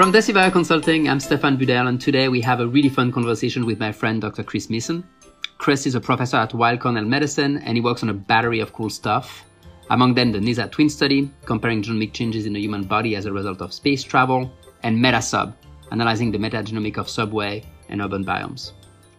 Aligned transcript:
From 0.00 0.14
Decibio 0.14 0.50
Consulting, 0.50 1.10
I'm 1.10 1.20
Stefan 1.20 1.58
Budel, 1.58 1.86
and 1.86 2.00
today 2.00 2.30
we 2.30 2.40
have 2.40 2.60
a 2.60 2.66
really 2.66 2.88
fun 2.88 3.12
conversation 3.12 3.66
with 3.66 3.78
my 3.78 3.92
friend 3.92 4.18
Dr. 4.18 4.42
Chris 4.42 4.70
Mason. 4.70 5.06
Chris 5.58 5.84
is 5.84 5.94
a 5.94 6.00
professor 6.00 6.38
at 6.38 6.54
Weill 6.54 6.78
Cornell 6.78 7.04
Medicine, 7.04 7.58
and 7.58 7.76
he 7.76 7.82
works 7.82 8.02
on 8.02 8.08
a 8.08 8.14
battery 8.14 8.60
of 8.60 8.72
cool 8.72 8.88
stuff. 8.88 9.44
Among 9.90 10.14
them, 10.14 10.32
the 10.32 10.38
NASA 10.38 10.70
twin 10.70 10.88
study, 10.88 11.30
comparing 11.44 11.82
genomic 11.82 12.14
changes 12.14 12.46
in 12.46 12.54
the 12.54 12.60
human 12.60 12.84
body 12.84 13.14
as 13.14 13.26
a 13.26 13.32
result 13.34 13.60
of 13.60 13.74
space 13.74 14.02
travel, 14.02 14.50
and 14.84 14.96
Metasub, 14.96 15.52
analyzing 15.92 16.32
the 16.32 16.38
metagenomic 16.38 16.96
of 16.96 17.06
subway 17.06 17.62
and 17.90 18.00
urban 18.00 18.24
biomes. 18.24 18.72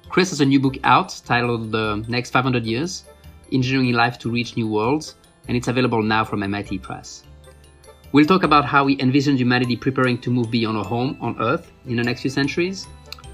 Chris 0.09 0.31
has 0.31 0.41
a 0.41 0.45
new 0.45 0.59
book 0.59 0.77
out 0.83 1.21
titled 1.25 1.71
The 1.71 2.03
Next 2.07 2.31
500 2.31 2.65
Years 2.65 3.03
Engineering 3.51 3.93
Life 3.93 4.17
to 4.17 4.31
Reach 4.31 4.57
New 4.57 4.67
Worlds, 4.67 5.13
and 5.47 5.55
it's 5.55 5.67
available 5.67 6.01
now 6.01 6.25
from 6.25 6.41
MIT 6.41 6.79
Press. 6.79 7.21
We'll 8.13 8.25
talk 8.25 8.43
about 8.43 8.65
how 8.65 8.83
we 8.83 8.99
envision 8.99 9.37
humanity 9.37 9.77
preparing 9.77 10.17
to 10.19 10.29
move 10.29 10.51
beyond 10.51 10.77
our 10.77 10.83
home 10.83 11.17
on 11.21 11.39
Earth 11.39 11.71
in 11.85 11.95
the 11.95 12.03
next 12.03 12.21
few 12.21 12.29
centuries, 12.29 12.87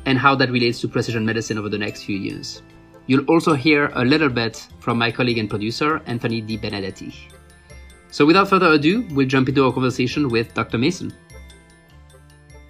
and 0.05 0.19
how 0.19 0.35
that 0.35 0.51
relates 0.51 0.79
to 0.81 0.87
precision 0.87 1.25
medicine 1.25 1.57
over 1.57 1.67
the 1.67 1.77
next 1.77 2.03
few 2.03 2.17
years. 2.17 2.61
You'll 3.07 3.25
also 3.25 3.53
hear 3.53 3.91
a 3.95 4.05
little 4.05 4.29
bit 4.29 4.67
from 4.79 4.97
my 4.97 5.11
colleague 5.11 5.39
and 5.39 5.49
producer, 5.49 6.01
Anthony 6.05 6.41
Di 6.41 6.57
Benedetti. 6.57 7.13
So 8.11 8.25
without 8.25 8.49
further 8.49 8.67
ado, 8.67 9.07
we'll 9.11 9.27
jump 9.27 9.49
into 9.49 9.65
our 9.65 9.73
conversation 9.73 10.29
with 10.29 10.53
Dr. 10.53 10.77
Mason. 10.77 11.11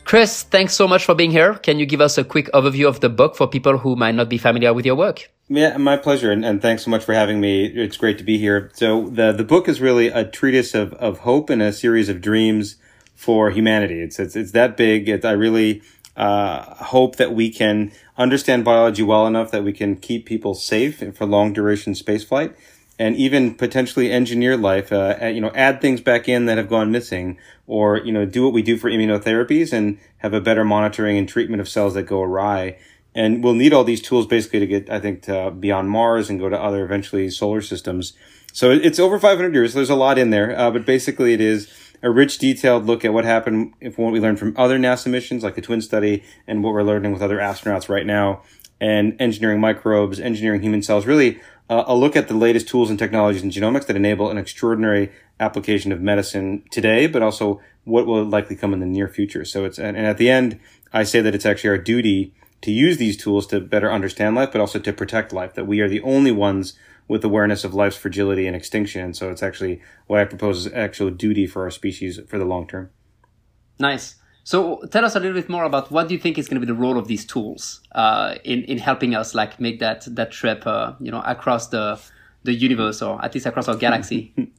Chris, 0.06 0.44
thanks 0.44 0.74
so 0.74 0.88
much 0.88 1.04
for 1.04 1.14
being 1.14 1.32
here. 1.32 1.56
Can 1.56 1.78
you 1.78 1.86
give 1.86 2.00
us 2.00 2.18
a 2.18 2.24
quick 2.24 2.50
overview 2.54 2.88
of 2.88 3.02
the 3.02 3.10
book 3.10 3.36
for 3.36 3.48
people 3.48 3.78
who 3.78 3.98
might 3.98 4.16
not 4.16 4.30
be 4.30 4.38
familiar 4.38 4.74
with 4.74 4.86
your 4.86 4.96
work? 4.96 5.30
Yeah, 5.50 5.78
my 5.78 5.96
pleasure, 5.96 6.30
and, 6.30 6.44
and 6.44 6.62
thanks 6.62 6.84
so 6.84 6.92
much 6.92 7.06
for 7.06 7.14
having 7.14 7.40
me. 7.40 7.66
It's 7.66 7.96
great 7.96 8.18
to 8.18 8.24
be 8.26 8.38
here. 8.38 8.70
So 8.74 9.08
the 9.10 9.32
the 9.32 9.46
book 9.46 9.70
is 9.70 9.80
really 9.80 10.08
a 10.10 10.26
treatise 10.26 10.76
of, 10.76 10.94
of 10.96 11.20
hope 11.20 11.50
and 11.50 11.62
a 11.62 11.72
series 11.72 12.10
of 12.10 12.20
dreams 12.20 12.76
for 13.16 13.50
humanity. 13.52 14.02
It's 14.02 14.20
it's 14.20 14.36
it's 14.36 14.52
that 14.52 14.76
big. 14.76 15.26
I 15.26 15.32
really 15.32 15.84
uh, 16.18 16.76
hope 16.86 17.16
that 17.16 17.32
we 17.34 17.50
can 17.50 17.94
understand 18.18 18.66
biology 18.66 19.04
well 19.04 19.26
enough 19.26 19.52
that 19.52 19.64
we 19.64 19.72
can 19.72 19.96
keep 19.96 20.26
people 20.26 20.54
safe 20.54 21.02
for 21.16 21.26
long 21.26 21.54
duration 21.54 21.94
spaceflight 21.94 22.54
and 23.00 23.16
even 23.16 23.54
potentially 23.54 24.12
engineer 24.12 24.58
life, 24.58 24.92
uh, 24.92 25.16
you 25.28 25.40
know, 25.40 25.52
add 25.54 25.80
things 25.80 26.02
back 26.02 26.28
in 26.28 26.46
that 26.48 26.58
have 26.58 26.68
gone 26.68 26.92
missing, 26.92 27.38
or 27.68 27.98
you 27.98 28.12
know, 28.12 28.26
do 28.26 28.44
what 28.44 28.54
we 28.54 28.62
do 28.62 28.76
for 28.76 28.90
immunotherapies 28.90 29.72
and 29.72 29.98
have 30.18 30.34
a 30.34 30.42
better 30.42 30.66
monitoring 30.66 31.18
and 31.18 31.30
treatment 31.30 31.62
of 31.62 31.70
cells 31.70 31.94
that 31.94 32.04
go 32.04 32.22
awry. 32.22 32.78
And 33.18 33.44
we'll 33.44 33.56
need 33.56 33.74
all 33.74 33.84
these 33.84 34.00
tools 34.00 34.28
basically 34.28 34.60
to 34.60 34.68
get, 34.68 34.92
I 34.92 35.00
think, 35.00 35.24
to 35.24 35.50
beyond 35.50 35.90
Mars 35.90 36.30
and 36.30 36.40
go 36.40 36.50
to 36.50 36.62
other 36.62 36.86
eventually 36.86 37.32
solar 37.32 37.62
systems. 37.62 38.14
So 38.54 38.70
it's 38.70 39.00
over 39.00 39.18
500 39.18 39.56
years. 39.56 39.74
There's 39.74 39.90
a 39.90 39.96
lot 39.96 40.20
in 40.20 40.30
there, 40.30 40.58
uh, 40.58 40.70
but 40.70 40.86
basically 40.86 41.34
it 41.34 41.42
is 41.42 41.68
a 42.04 42.12
rich, 42.12 42.38
detailed 42.38 42.86
look 42.86 43.04
at 43.04 43.14
what 43.14 43.26
happened 43.26 43.74
if 43.82 43.98
what 43.98 44.14
we 44.14 44.20
learned 44.20 44.38
from 44.38 44.54
other 44.56 44.78
NASA 44.78 45.10
missions, 45.10 45.44
like 45.44 45.56
the 45.56 45.64
Twin 45.64 45.82
Study, 45.82 46.24
and 46.46 46.64
what 46.64 46.74
we're 46.74 46.84
learning 46.84 47.12
with 47.12 47.24
other 47.24 47.40
astronauts 47.40 47.90
right 47.90 48.06
now, 48.06 48.44
and 48.80 49.20
engineering 49.20 49.60
microbes, 49.60 50.20
engineering 50.20 50.62
human 50.62 50.84
cells. 50.84 51.08
Really 51.08 51.40
uh, 51.72 51.86
a 51.88 51.96
look 51.96 52.16
at 52.16 52.28
the 52.28 52.36
latest 52.36 52.68
tools 52.68 52.92
and 52.92 53.00
technologies 53.00 53.42
in 53.42 53.50
genomics 53.50 53.88
that 53.88 53.96
enable 53.96 54.30
an 54.30 54.38
extraordinary 54.38 55.12
application 55.40 55.92
of 55.92 56.02
medicine 56.02 56.64
today, 56.70 57.08
but 57.08 57.24
also 57.24 57.62
what 57.84 58.06
will 58.06 58.24
likely 58.24 58.56
come 58.56 58.74
in 58.74 58.80
the 58.80 58.86
near 58.86 59.08
future. 59.08 59.44
So 59.44 59.66
it's, 59.66 59.80
and, 59.80 59.98
and 59.98 60.06
at 60.06 60.20
the 60.20 60.30
end, 60.30 60.60
I 60.94 61.04
say 61.04 61.20
that 61.22 61.34
it's 61.34 61.48
actually 61.48 61.72
our 61.72 61.78
duty 61.80 62.36
to 62.62 62.72
use 62.72 62.98
these 62.98 63.18
tools 63.18 63.48
to 63.48 63.60
better 63.60 63.92
understand 63.92 64.36
life, 64.36 64.52
but 64.52 64.62
also 64.62 64.80
to 64.80 64.94
protect 64.94 65.32
life, 65.34 65.54
that 65.56 65.66
we 65.66 65.80
are 65.80 65.90
the 65.90 66.02
only 66.02 66.32
ones 66.32 66.74
with 67.08 67.24
awareness 67.24 67.64
of 67.64 67.74
life's 67.74 67.98
fragility 67.98 68.48
and 68.48 68.56
extinction. 68.56 69.02
And 69.02 69.16
so 69.16 69.30
it's 69.32 69.44
actually 69.44 69.82
what 70.08 70.20
I 70.20 70.26
propose 70.26 70.66
is 70.66 70.74
actual 70.74 71.10
duty 71.10 71.48
for 71.48 71.64
our 71.64 71.72
species 71.72 72.20
for 72.28 72.38
the 72.38 72.46
long 72.46 72.68
term. 72.68 72.90
Nice. 73.80 74.16
So 74.44 74.82
tell 74.92 75.04
us 75.04 75.16
a 75.16 75.20
little 75.20 75.36
bit 75.36 75.50
more 75.50 75.66
about 75.66 75.92
what 75.92 76.08
do 76.08 76.14
you 76.14 76.20
think 76.20 76.38
is 76.38 76.48
going 76.48 76.60
to 76.62 76.66
be 76.66 76.72
the 76.72 76.80
role 76.80 76.98
of 76.98 77.08
these 77.08 77.26
tools 77.26 77.82
uh, 77.92 78.36
in 78.44 78.64
in 78.64 78.78
helping 78.78 79.14
us 79.14 79.36
like 79.36 79.60
make 79.60 79.80
that 79.80 80.08
that 80.16 80.32
trip, 80.32 80.66
uh, 80.66 80.94
you 81.00 81.12
know, 81.12 81.22
across 81.26 81.68
the 81.68 82.00
the 82.48 82.54
universe 82.54 83.02
or 83.02 83.24
at 83.24 83.34
least 83.34 83.46
across 83.46 83.68
our 83.68 83.76
galaxy. 83.76 84.34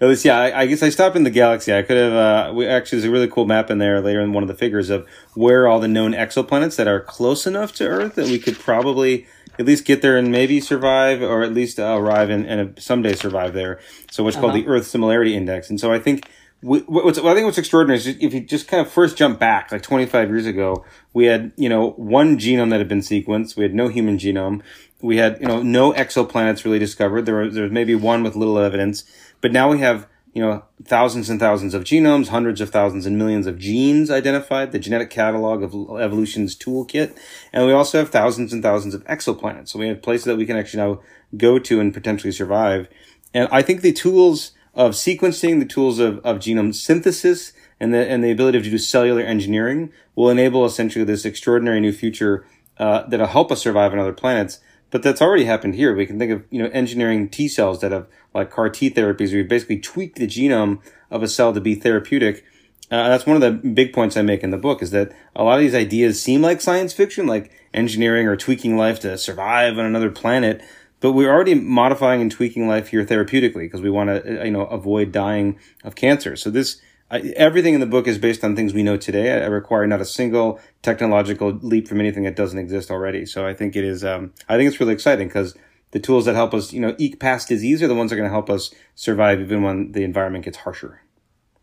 At 0.00 0.08
least, 0.08 0.24
yeah. 0.24 0.38
I, 0.38 0.60
I, 0.60 0.66
guess 0.66 0.82
I 0.82 0.90
stopped 0.90 1.16
in 1.16 1.24
the 1.24 1.30
galaxy. 1.30 1.74
I 1.74 1.82
could 1.82 1.96
have. 1.96 2.12
Uh, 2.12 2.52
we 2.54 2.66
actually, 2.66 3.00
there's 3.00 3.08
a 3.08 3.12
really 3.12 3.26
cool 3.26 3.46
map 3.46 3.68
in 3.68 3.78
there 3.78 4.00
later 4.00 4.20
in 4.20 4.32
one 4.32 4.44
of 4.44 4.48
the 4.48 4.54
figures 4.54 4.90
of 4.90 5.06
where 5.34 5.66
all 5.66 5.80
the 5.80 5.88
known 5.88 6.12
exoplanets 6.12 6.76
that 6.76 6.86
are 6.86 7.00
close 7.00 7.48
enough 7.48 7.72
to 7.74 7.86
Earth 7.86 8.14
that 8.14 8.26
we 8.26 8.38
could 8.38 8.58
probably 8.58 9.26
at 9.58 9.66
least 9.66 9.84
get 9.84 10.00
there 10.00 10.16
and 10.16 10.30
maybe 10.30 10.60
survive, 10.60 11.20
or 11.20 11.42
at 11.42 11.52
least 11.52 11.80
uh, 11.80 11.96
arrive 11.98 12.30
and, 12.30 12.46
and 12.46 12.80
someday 12.80 13.12
survive 13.14 13.54
there. 13.54 13.80
So, 14.10 14.22
what's 14.22 14.36
uh-huh. 14.36 14.46
called 14.46 14.54
the 14.54 14.68
Earth 14.68 14.86
Similarity 14.86 15.34
Index. 15.34 15.68
And 15.68 15.80
so, 15.80 15.92
I 15.92 15.98
think 15.98 16.28
what's, 16.60 17.20
what 17.20 17.32
I 17.32 17.34
think 17.34 17.44
what's 17.44 17.58
extraordinary 17.58 17.98
is 17.98 18.06
if 18.06 18.34
you 18.34 18.40
just 18.40 18.68
kind 18.68 18.84
of 18.84 18.92
first 18.92 19.16
jump 19.16 19.38
back 19.38 19.70
like 19.70 19.82
25 19.82 20.28
years 20.28 20.46
ago, 20.46 20.84
we 21.12 21.26
had, 21.26 21.52
you 21.56 21.68
know, 21.68 21.90
one 21.90 22.38
genome 22.38 22.70
that 22.70 22.78
had 22.78 22.88
been 22.88 23.00
sequenced. 23.00 23.56
We 23.56 23.62
had 23.62 23.74
no 23.74 23.88
human 23.88 24.18
genome. 24.18 24.62
We 25.00 25.18
had, 25.18 25.40
you 25.40 25.46
know, 25.46 25.62
no 25.62 25.92
exoplanets 25.92 26.64
really 26.64 26.78
discovered. 26.78 27.26
There 27.26 27.36
was, 27.36 27.54
there 27.54 27.62
was 27.62 27.72
maybe 27.72 27.94
one 27.94 28.22
with 28.22 28.34
little 28.34 28.58
evidence, 28.58 29.04
but 29.40 29.52
now 29.52 29.70
we 29.70 29.78
have, 29.78 30.08
you 30.34 30.42
know, 30.42 30.64
thousands 30.84 31.30
and 31.30 31.38
thousands 31.38 31.74
of 31.74 31.84
genomes, 31.84 32.28
hundreds 32.28 32.60
of 32.60 32.70
thousands 32.70 33.06
and 33.06 33.16
millions 33.16 33.46
of 33.46 33.58
genes 33.58 34.10
identified, 34.10 34.72
the 34.72 34.78
genetic 34.78 35.10
catalog 35.10 35.62
of 35.62 36.00
evolution's 36.00 36.56
toolkit. 36.56 37.16
And 37.52 37.66
we 37.66 37.72
also 37.72 37.98
have 37.98 38.10
thousands 38.10 38.52
and 38.52 38.62
thousands 38.62 38.94
of 38.94 39.04
exoplanets. 39.04 39.68
So 39.68 39.78
we 39.78 39.88
have 39.88 40.02
places 40.02 40.24
that 40.26 40.36
we 40.36 40.46
can 40.46 40.56
actually 40.56 40.82
now 40.82 41.00
go 41.36 41.58
to 41.60 41.80
and 41.80 41.94
potentially 41.94 42.32
survive. 42.32 42.88
And 43.32 43.48
I 43.52 43.62
think 43.62 43.80
the 43.80 43.92
tools, 43.92 44.52
of 44.78 44.92
sequencing, 44.92 45.58
the 45.58 45.66
tools 45.66 45.98
of, 45.98 46.20
of 46.24 46.38
genome 46.38 46.72
synthesis, 46.72 47.52
and 47.80 47.92
the, 47.92 47.98
and 48.08 48.22
the 48.22 48.30
ability 48.30 48.62
to 48.62 48.70
do 48.70 48.78
cellular 48.78 49.22
engineering 49.22 49.92
will 50.14 50.30
enable 50.30 50.64
essentially 50.64 51.04
this 51.04 51.24
extraordinary 51.24 51.80
new 51.80 51.92
future 51.92 52.46
uh, 52.78 53.02
that'll 53.08 53.26
help 53.26 53.50
us 53.50 53.60
survive 53.60 53.92
on 53.92 53.98
other 53.98 54.12
planets. 54.12 54.60
But 54.90 55.02
that's 55.02 55.20
already 55.20 55.44
happened 55.44 55.74
here. 55.74 55.94
We 55.94 56.06
can 56.06 56.18
think 56.18 56.30
of, 56.30 56.44
you 56.50 56.62
know, 56.62 56.70
engineering 56.70 57.28
T 57.28 57.48
cells 57.48 57.80
that 57.80 57.90
have 57.90 58.06
like 58.32 58.50
CAR 58.50 58.70
T 58.70 58.88
therapies 58.88 59.30
where 59.30 59.38
you 59.38 59.44
basically 59.44 59.80
tweak 59.80 60.14
the 60.14 60.28
genome 60.28 60.80
of 61.10 61.24
a 61.24 61.28
cell 61.28 61.52
to 61.52 61.60
be 61.60 61.74
therapeutic. 61.74 62.44
Uh, 62.90 63.08
that's 63.08 63.26
one 63.26 63.36
of 63.36 63.42
the 63.42 63.50
big 63.50 63.92
points 63.92 64.16
I 64.16 64.22
make 64.22 64.42
in 64.44 64.50
the 64.50 64.56
book 64.56 64.80
is 64.80 64.92
that 64.92 65.12
a 65.34 65.42
lot 65.42 65.56
of 65.56 65.60
these 65.60 65.74
ideas 65.74 66.22
seem 66.22 66.40
like 66.40 66.60
science 66.60 66.92
fiction, 66.92 67.26
like 67.26 67.50
engineering 67.74 68.28
or 68.28 68.36
tweaking 68.36 68.76
life 68.76 69.00
to 69.00 69.18
survive 69.18 69.76
on 69.76 69.84
another 69.84 70.10
planet 70.10 70.62
but 71.00 71.12
we're 71.12 71.30
already 71.30 71.54
modifying 71.54 72.20
and 72.20 72.30
tweaking 72.30 72.68
life 72.68 72.88
here 72.88 73.04
therapeutically 73.04 73.64
because 73.64 73.80
we 73.80 73.90
want 73.90 74.08
to, 74.08 74.40
uh, 74.40 74.44
you 74.44 74.50
know, 74.50 74.66
avoid 74.66 75.12
dying 75.12 75.58
of 75.84 75.94
cancer. 75.94 76.36
So 76.36 76.50
this, 76.50 76.80
I, 77.10 77.20
everything 77.36 77.74
in 77.74 77.80
the 77.80 77.86
book 77.86 78.06
is 78.06 78.18
based 78.18 78.42
on 78.44 78.56
things 78.56 78.74
we 78.74 78.82
know 78.82 78.96
today. 78.96 79.32
I, 79.32 79.44
I, 79.44 79.46
require 79.46 79.86
not 79.86 80.00
a 80.00 80.04
single 80.04 80.60
technological 80.82 81.52
leap 81.62 81.88
from 81.88 82.00
anything 82.00 82.24
that 82.24 82.36
doesn't 82.36 82.58
exist 82.58 82.90
already. 82.90 83.26
So 83.26 83.46
I 83.46 83.54
think 83.54 83.76
it 83.76 83.84
is, 83.84 84.04
um, 84.04 84.32
I 84.48 84.56
think 84.56 84.68
it's 84.68 84.80
really 84.80 84.94
exciting 84.94 85.28
because 85.28 85.54
the 85.92 86.00
tools 86.00 86.24
that 86.26 86.34
help 86.34 86.52
us, 86.52 86.72
you 86.72 86.80
know, 86.80 86.94
eke 86.98 87.20
past 87.20 87.48
disease 87.48 87.82
are 87.82 87.88
the 87.88 87.94
ones 87.94 88.10
that 88.10 88.16
are 88.16 88.18
going 88.18 88.28
to 88.28 88.34
help 88.34 88.50
us 88.50 88.74
survive 88.94 89.40
even 89.40 89.62
when 89.62 89.92
the 89.92 90.04
environment 90.04 90.44
gets 90.44 90.58
harsher. 90.58 91.02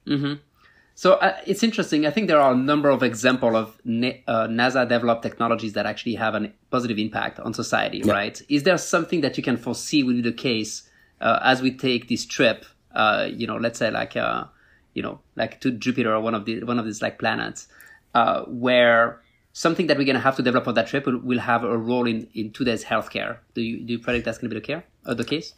Mm-hmm. 0.07 0.35
So 0.97 1.15
uh, 1.15 1.35
it's 1.45 1.61
interesting. 1.61 2.05
I 2.05 2.09
think 2.09 2.29
there 2.29 2.39
are 2.39 2.53
a 2.53 2.57
number 2.57 2.89
of 2.89 3.03
examples 3.03 3.53
of 3.53 3.67
uh, 3.85 4.47
NASA 4.47 4.87
developed 4.87 5.23
technologies 5.23 5.73
that 5.73 5.85
actually 5.85 6.15
have 6.15 6.35
a 6.35 6.51
positive 6.71 6.97
impact 6.97 7.37
on 7.41 7.53
society, 7.53 8.01
yeah. 8.03 8.13
right? 8.13 8.41
Is 8.47 8.63
there 8.63 8.77
something 8.77 9.19
that 9.19 9.35
you 9.35 9.43
can 9.43 9.57
foresee 9.57 10.03
will 10.03 10.13
be 10.13 10.21
the 10.21 10.31
case 10.31 10.89
uh, 11.19 11.39
as 11.43 11.61
we 11.61 11.71
take 11.75 12.07
this 12.07 12.25
trip? 12.25 12.65
Uh, 12.93 13.27
you 13.29 13.45
know, 13.45 13.57
let's 13.57 13.77
say 13.77 13.91
like 13.91 14.15
uh, 14.15 14.45
you 14.93 15.03
know, 15.03 15.19
like 15.35 15.59
to 15.61 15.71
Jupiter 15.71 16.15
or 16.15 16.21
one 16.21 16.33
of 16.33 16.45
the 16.45 16.63
one 16.63 16.79
of 16.79 16.85
these 16.85 17.01
like 17.01 17.19
planets, 17.19 17.67
uh, 18.13 18.43
where 18.43 19.21
something 19.51 19.87
that 19.87 19.97
we're 19.97 20.05
going 20.05 20.15
to 20.15 20.21
have 20.21 20.37
to 20.37 20.43
develop 20.43 20.65
on 20.65 20.75
that 20.75 20.87
trip 20.87 21.05
will, 21.05 21.17
will, 21.17 21.39
have 21.39 21.65
a 21.65 21.77
role 21.77 22.07
in 22.07 22.29
in 22.33 22.53
today's 22.53 22.85
healthcare. 22.85 23.39
Do 23.53 23.61
you 23.61 23.81
do 23.81 23.91
you 23.91 23.99
predict 23.99 24.23
that's 24.23 24.37
going 24.37 24.49
to 24.49 24.55
be 24.55 24.61
the 24.61 24.65
care 24.65 24.85
the 25.03 25.25
case? 25.25 25.53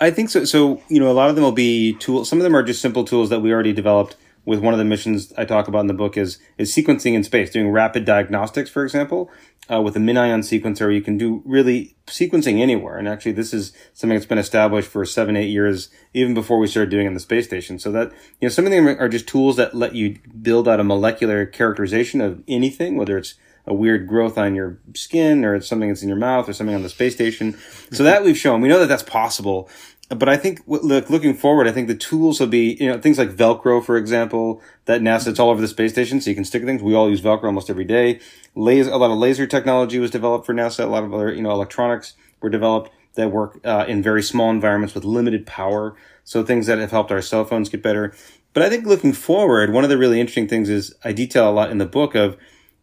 I 0.00 0.10
think 0.10 0.30
so. 0.30 0.44
So 0.44 0.82
you 0.88 0.98
know, 0.98 1.08
a 1.08 1.14
lot 1.14 1.30
of 1.30 1.36
them 1.36 1.44
will 1.44 1.52
be 1.52 1.94
tools. 2.00 2.28
Some 2.28 2.40
of 2.40 2.42
them 2.42 2.56
are 2.56 2.64
just 2.64 2.82
simple 2.82 3.04
tools 3.04 3.30
that 3.30 3.38
we 3.42 3.52
already 3.52 3.72
developed 3.72 4.16
with 4.44 4.60
one 4.60 4.74
of 4.74 4.78
the 4.78 4.84
missions 4.84 5.32
I 5.36 5.44
talk 5.44 5.68
about 5.68 5.80
in 5.80 5.86
the 5.86 5.94
book 5.94 6.16
is 6.16 6.38
is 6.58 6.74
sequencing 6.74 7.14
in 7.14 7.24
space, 7.24 7.50
doing 7.50 7.70
rapid 7.70 8.04
diagnostics, 8.04 8.70
for 8.70 8.84
example, 8.84 9.30
uh, 9.70 9.80
with 9.80 9.96
a 9.96 10.00
MinION 10.00 10.40
sequencer. 10.40 10.92
You 10.92 11.02
can 11.02 11.16
do 11.16 11.42
really 11.44 11.96
sequencing 12.06 12.60
anywhere, 12.60 12.98
and 12.98 13.08
actually, 13.08 13.32
this 13.32 13.54
is 13.54 13.72
something 13.92 14.16
that's 14.16 14.26
been 14.26 14.38
established 14.38 14.88
for 14.88 15.04
seven, 15.04 15.36
eight 15.36 15.50
years, 15.50 15.90
even 16.12 16.34
before 16.34 16.58
we 16.58 16.66
started 16.66 16.90
doing 16.90 17.06
it 17.06 17.08
in 17.08 17.14
the 17.14 17.20
space 17.20 17.46
station. 17.46 17.78
So 17.78 17.92
that 17.92 18.10
you 18.40 18.46
know, 18.46 18.48
some 18.48 18.66
of 18.66 18.72
them 18.72 18.86
are 18.86 19.08
just 19.08 19.28
tools 19.28 19.56
that 19.56 19.74
let 19.74 19.94
you 19.94 20.18
build 20.40 20.68
out 20.68 20.80
a 20.80 20.84
molecular 20.84 21.46
characterization 21.46 22.20
of 22.20 22.42
anything, 22.48 22.96
whether 22.96 23.16
it's 23.16 23.34
a 23.66 23.74
weird 23.74 24.08
growth 24.08 24.36
on 24.36 24.54
your 24.54 24.80
skin 24.94 25.44
or 25.44 25.54
it's 25.54 25.68
something 25.68 25.88
that's 25.88 26.02
in 26.02 26.08
your 26.08 26.18
mouth 26.18 26.48
or 26.48 26.52
something 26.52 26.74
on 26.74 26.82
the 26.82 26.88
space 26.88 27.14
station. 27.14 27.56
So 27.92 28.02
that 28.02 28.24
we've 28.24 28.36
shown, 28.36 28.60
we 28.60 28.68
know 28.68 28.80
that 28.80 28.88
that's 28.88 29.04
possible 29.04 29.68
but 30.14 30.28
I 30.28 30.36
think 30.36 30.62
look, 30.66 31.10
looking 31.10 31.34
forward, 31.34 31.66
I 31.68 31.72
think 31.72 31.88
the 31.88 31.94
tools 31.94 32.40
will 32.40 32.48
be, 32.48 32.76
you 32.80 32.90
know, 32.90 33.00
things 33.00 33.18
like 33.18 33.30
Velcro, 33.30 33.84
for 33.84 33.96
example, 33.96 34.60
that 34.86 35.00
NASA, 35.00 35.28
it's 35.28 35.38
all 35.38 35.50
over 35.50 35.60
the 35.60 35.68
space 35.68 35.92
station, 35.92 36.20
so 36.20 36.30
you 36.30 36.36
can 36.36 36.44
stick 36.44 36.64
things. 36.64 36.82
We 36.82 36.94
all 36.94 37.08
use 37.08 37.20
Velcro 37.20 37.44
almost 37.44 37.70
every 37.70 37.84
day. 37.84 38.20
Laser, 38.54 38.90
a 38.90 38.96
lot 38.96 39.10
of 39.10 39.18
laser 39.18 39.46
technology 39.46 39.98
was 39.98 40.10
developed 40.10 40.46
for 40.46 40.54
NASA. 40.54 40.84
A 40.84 40.86
lot 40.86 41.04
of 41.04 41.14
other, 41.14 41.32
you 41.32 41.42
know, 41.42 41.50
electronics 41.50 42.14
were 42.40 42.50
developed 42.50 42.90
that 43.14 43.30
work 43.30 43.60
uh, 43.64 43.84
in 43.86 44.02
very 44.02 44.22
small 44.22 44.50
environments 44.50 44.94
with 44.94 45.04
limited 45.04 45.46
power. 45.46 45.94
So 46.24 46.42
things 46.42 46.66
that 46.66 46.78
have 46.78 46.90
helped 46.90 47.12
our 47.12 47.22
cell 47.22 47.44
phones 47.44 47.68
get 47.68 47.82
better. 47.82 48.14
But 48.54 48.62
I 48.62 48.70
think 48.70 48.86
looking 48.86 49.12
forward, 49.12 49.72
one 49.72 49.84
of 49.84 49.90
the 49.90 49.98
really 49.98 50.20
interesting 50.20 50.48
things 50.48 50.68
is 50.68 50.94
I 51.04 51.12
detail 51.12 51.48
a 51.48 51.52
lot 51.52 51.70
in 51.70 51.78
the 51.78 51.86
book 51.86 52.14
of, 52.14 52.36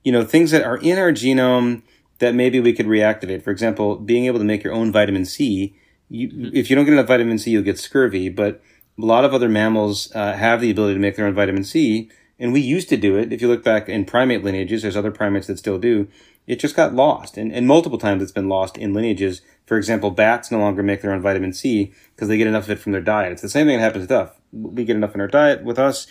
you 0.04 0.12
know, 0.12 0.24
things 0.24 0.52
that 0.52 0.64
are 0.64 0.78
in 0.78 0.98
our 0.98 1.12
genome 1.12 1.84
that 2.20 2.36
maybe 2.36 2.60
we 2.60 2.74
could 2.74 2.86
reactivate. 2.86 3.44
For 3.44 3.52
example, 3.52 3.96
being 3.96 4.26
able 4.26 4.40
to 4.40 4.46
make 4.46 4.64
your 4.64 4.74
own 4.74 4.92
vitamin 4.92 5.26
C. 5.26 5.76
You, 6.10 6.52
if 6.54 6.70
you 6.70 6.76
don't 6.76 6.86
get 6.86 6.94
enough 6.94 7.08
vitamin 7.08 7.38
C, 7.38 7.52
you'll 7.52 7.64
get 7.64 7.80
scurvy. 7.80 8.30
But 8.30 8.62
a 8.98 9.06
lot 9.06 9.26
of 9.26 9.34
other 9.34 9.50
mammals 9.50 10.12
uh, 10.14 10.34
have 10.34 10.62
the 10.62 10.72
ability 10.72 10.96
to 10.96 11.00
make 11.00 11.16
their 11.16 11.26
own 11.26 11.34
vitamin 11.34 11.64
C, 11.64 12.10
and 12.38 12.52
we 12.52 12.62
used 12.62 12.90
to 12.90 12.98
do 12.98 13.18
it. 13.18 13.32
If 13.32 13.42
you 13.42 13.48
look 13.48 13.64
back 13.64 13.88
in 13.88 14.06
primate 14.06 14.44
lineages, 14.44 14.82
there's 14.82 14.98
other 14.98 15.12
primates 15.12 15.48
that 15.48 15.58
still 15.58 15.80
do. 15.80 16.08
It 16.48 16.60
just 16.60 16.76
got 16.76 16.96
lost, 16.96 17.38
and, 17.38 17.54
and 17.54 17.68
multiple 17.68 18.00
times 18.00 18.24
it's 18.24 18.32
been 18.32 18.50
lost 18.50 18.76
in 18.76 18.94
lineages. 18.94 19.42
For 19.68 19.78
example, 19.78 20.10
bats 20.10 20.50
no 20.50 20.58
longer 20.58 20.82
make 20.82 21.02
their 21.02 21.14
own 21.14 21.22
vitamin 21.22 21.54
C 21.54 21.94
because 22.16 22.28
they 22.28 22.38
get 22.38 22.48
enough 22.48 22.64
of 22.64 22.72
it 22.72 22.80
from 22.80 22.92
their 22.92 23.02
diet. 23.02 23.32
It's 23.32 23.44
the 23.44 23.50
same 23.50 23.68
thing 23.68 23.78
that 23.78 23.84
happens 23.84 24.04
with 24.04 24.12
us. 24.12 24.32
We 24.52 24.84
get 24.84 24.96
enough 24.96 25.14
in 25.14 25.22
our 25.22 25.28
diet 25.28 25.64
with 25.64 25.78
us, 25.78 26.08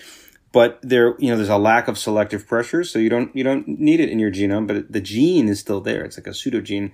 but 0.52 0.78
there, 0.80 1.16
you 1.18 1.28
know, 1.30 1.36
there's 1.36 1.48
a 1.48 1.58
lack 1.58 1.88
of 1.88 1.98
selective 1.98 2.46
pressure, 2.46 2.84
so 2.84 3.00
you 3.00 3.10
don't 3.10 3.34
you 3.34 3.42
don't 3.42 3.66
need 3.66 3.98
it 3.98 4.10
in 4.10 4.18
your 4.18 4.30
genome, 4.30 4.66
but 4.68 4.92
the 4.92 5.00
gene 5.00 5.48
is 5.48 5.58
still 5.58 5.80
there. 5.80 6.04
It's 6.04 6.16
like 6.16 6.28
a 6.28 6.30
pseudogene. 6.30 6.92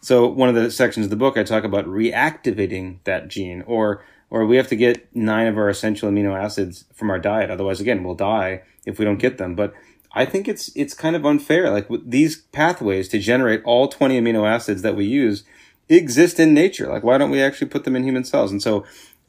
So 0.00 0.26
one 0.26 0.48
of 0.48 0.54
the 0.54 0.70
sections 0.70 1.06
of 1.06 1.10
the 1.10 1.16
book 1.16 1.36
I 1.36 1.42
talk 1.42 1.64
about 1.64 1.86
reactivating 1.86 2.98
that 3.04 3.28
gene, 3.28 3.62
or 3.66 4.04
or 4.30 4.44
we 4.44 4.56
have 4.56 4.68
to 4.68 4.76
get 4.76 5.14
nine 5.14 5.46
of 5.46 5.56
our 5.56 5.68
essential 5.68 6.10
amino 6.10 6.36
acids 6.36 6.84
from 6.94 7.10
our 7.10 7.18
diet. 7.18 7.50
Otherwise, 7.50 7.80
again, 7.80 8.02
we'll 8.02 8.14
die 8.14 8.62
if 8.84 8.98
we 8.98 9.04
don't 9.04 9.18
get 9.18 9.38
them. 9.38 9.54
But 9.54 9.72
I 10.12 10.24
think 10.24 10.48
it's 10.48 10.70
it's 10.74 10.94
kind 10.94 11.14
of 11.14 11.26
unfair. 11.26 11.70
Like 11.70 11.88
these 12.04 12.36
pathways 12.52 13.08
to 13.08 13.18
generate 13.18 13.62
all 13.64 13.88
20 13.88 14.20
amino 14.20 14.48
acids 14.48 14.82
that 14.82 14.96
we 14.96 15.04
use 15.04 15.44
exist 15.88 16.40
in 16.40 16.54
nature. 16.54 16.88
Like 16.88 17.04
why 17.04 17.18
don't 17.18 17.30
we 17.30 17.42
actually 17.42 17.68
put 17.68 17.84
them 17.84 17.94
in 17.96 18.04
human 18.04 18.24
cells? 18.24 18.50
And 18.50 18.62
so 18.62 18.84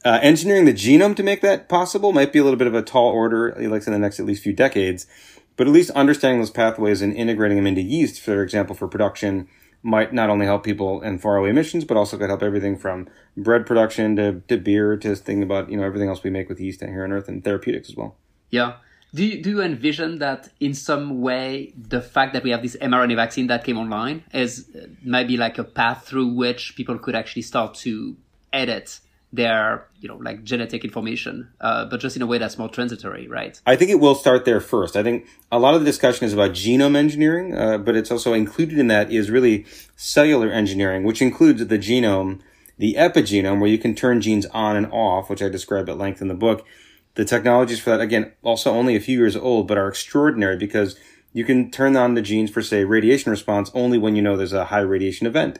uh, 0.06 0.20
engineering 0.22 0.66
the 0.66 0.74
genome 0.74 1.16
to 1.16 1.24
make 1.24 1.42
that 1.42 1.68
possible 1.68 2.14
might 2.14 2.32
be 2.32 2.40
a 2.40 2.44
little 2.44 2.58
bit 2.58 2.68
of 2.68 2.76
a 2.76 2.82
tall 2.82 3.10
order, 3.10 3.56
like 3.60 3.86
in 3.86 3.94
the 3.94 4.00
next 4.00 4.20
at 4.20 4.26
least 4.26 4.44
few 4.44 4.54
decades. 4.54 5.06
But 5.58 5.68
at 5.68 5.74
least 5.74 5.90
understanding 5.92 6.40
those 6.40 6.52
pathways 6.52 7.02
and 7.02 7.14
integrating 7.14 7.58
them 7.58 7.68
into 7.68 7.82
yeast, 7.82 8.22
for 8.22 8.44
example, 8.44 8.76
for 8.76 8.88
production, 8.88 9.48
might 9.84 10.14
not 10.14 10.30
only 10.30 10.46
help 10.46 10.64
people 10.64 11.02
in 11.02 11.18
faraway 11.18 11.50
emissions, 11.50 11.86
but 11.86 11.98
also 11.98 12.18
could 12.18 12.30
help 12.30 12.44
everything 12.44 12.78
from 12.78 13.08
bread 13.36 13.66
production 13.66 14.16
to, 14.16 14.42
to 14.48 14.58
beer 14.58 14.98
to 14.98 15.16
thinking 15.16 15.44
about 15.44 15.70
you 15.70 15.78
know 15.78 15.84
everything 15.84 16.10
else 16.10 16.24
we 16.24 16.30
make 16.30 16.50
with 16.50 16.60
yeast 16.60 16.82
here 16.82 17.04
on 17.04 17.12
Earth 17.12 17.28
and 17.28 17.44
therapeutics 17.44 17.90
as 17.90 17.96
well. 17.96 18.16
Yeah, 18.50 18.78
do 19.14 19.26
you, 19.26 19.42
do 19.42 19.50
you 19.52 19.62
envision 19.62 20.20
that 20.20 20.50
in 20.60 20.74
some 20.74 21.22
way 21.22 21.74
the 21.78 22.02
fact 22.02 22.34
that 22.34 22.44
we 22.44 22.50
have 22.52 22.62
this 22.62 22.76
mRNA 22.76 23.16
vaccine 23.16 23.48
that 23.48 23.64
came 23.64 23.78
online 23.78 24.24
is 24.34 24.70
uh, 24.76 24.88
maybe 25.02 25.38
like 25.38 25.58
a 25.58 25.64
path 25.64 26.06
through 26.06 26.28
which 26.28 26.76
people 26.76 26.98
could 26.98 27.16
actually 27.16 27.42
start 27.42 27.74
to 27.76 28.18
edit 28.52 29.00
their 29.34 29.88
you 30.00 30.08
know 30.08 30.16
like 30.16 30.44
genetic 30.44 30.86
information 30.86 31.50
uh, 31.60 31.86
but 31.86 32.00
just 32.00 32.16
in 32.16 32.22
a 32.22 32.26
way 32.26 32.38
that's 32.38 32.58
more 32.58 32.70
transitory 32.70 33.28
right 33.28 33.60
i 33.66 33.76
think 33.76 33.92
it 33.92 34.00
will 34.00 34.16
start 34.16 34.46
there 34.46 34.62
first 34.62 34.96
i 34.96 35.04
think 35.04 35.28
a 35.52 35.60
lot 35.60 35.74
of 35.74 35.82
the 35.82 35.86
discussion 35.86 36.26
is 36.26 36.34
about 36.34 36.52
genome 36.52 36.96
engineering 36.96 37.54
uh, 37.54 37.78
but 37.78 37.96
it's 37.96 38.10
also 38.10 38.34
included 38.34 38.80
in 38.80 38.88
that 38.88 39.12
is 39.12 39.30
really 39.30 39.66
cellular 39.98 40.50
engineering 40.50 41.04
which 41.04 41.22
includes 41.22 41.66
the 41.68 41.78
genome 41.78 42.40
the 42.78 42.96
epigenome 42.98 43.60
where 43.60 43.70
you 43.70 43.78
can 43.78 43.94
turn 43.94 44.22
genes 44.22 44.46
on 44.48 44.78
and 44.78 44.88
off 44.92 45.30
which 45.30 45.42
i 45.42 45.50
describe 45.50 45.90
at 45.90 45.98
length 45.98 46.22
in 46.22 46.30
the 46.30 46.34
book 46.34 46.66
the 47.18 47.26
technologies 47.26 47.80
for 47.80 47.90
that, 47.90 48.00
again, 48.00 48.32
also 48.44 48.72
only 48.72 48.96
a 48.96 49.00
few 49.00 49.18
years 49.18 49.36
old, 49.36 49.68
but 49.68 49.76
are 49.76 49.88
extraordinary 49.88 50.56
because 50.56 50.96
you 51.34 51.44
can 51.44 51.72
turn 51.72 51.98
on 51.98 52.14
the 52.14 52.22
genes 52.22 52.52
for, 52.52 52.62
say, 52.62 52.84
radiation 52.84 53.32
response 53.32 53.72
only 53.74 53.98
when 53.98 54.16
you 54.16 54.22
know 54.22 54.38
there's 54.38 54.54
a 54.54 54.66
high 54.66 54.82
radiation 54.82 55.26
event. 55.26 55.58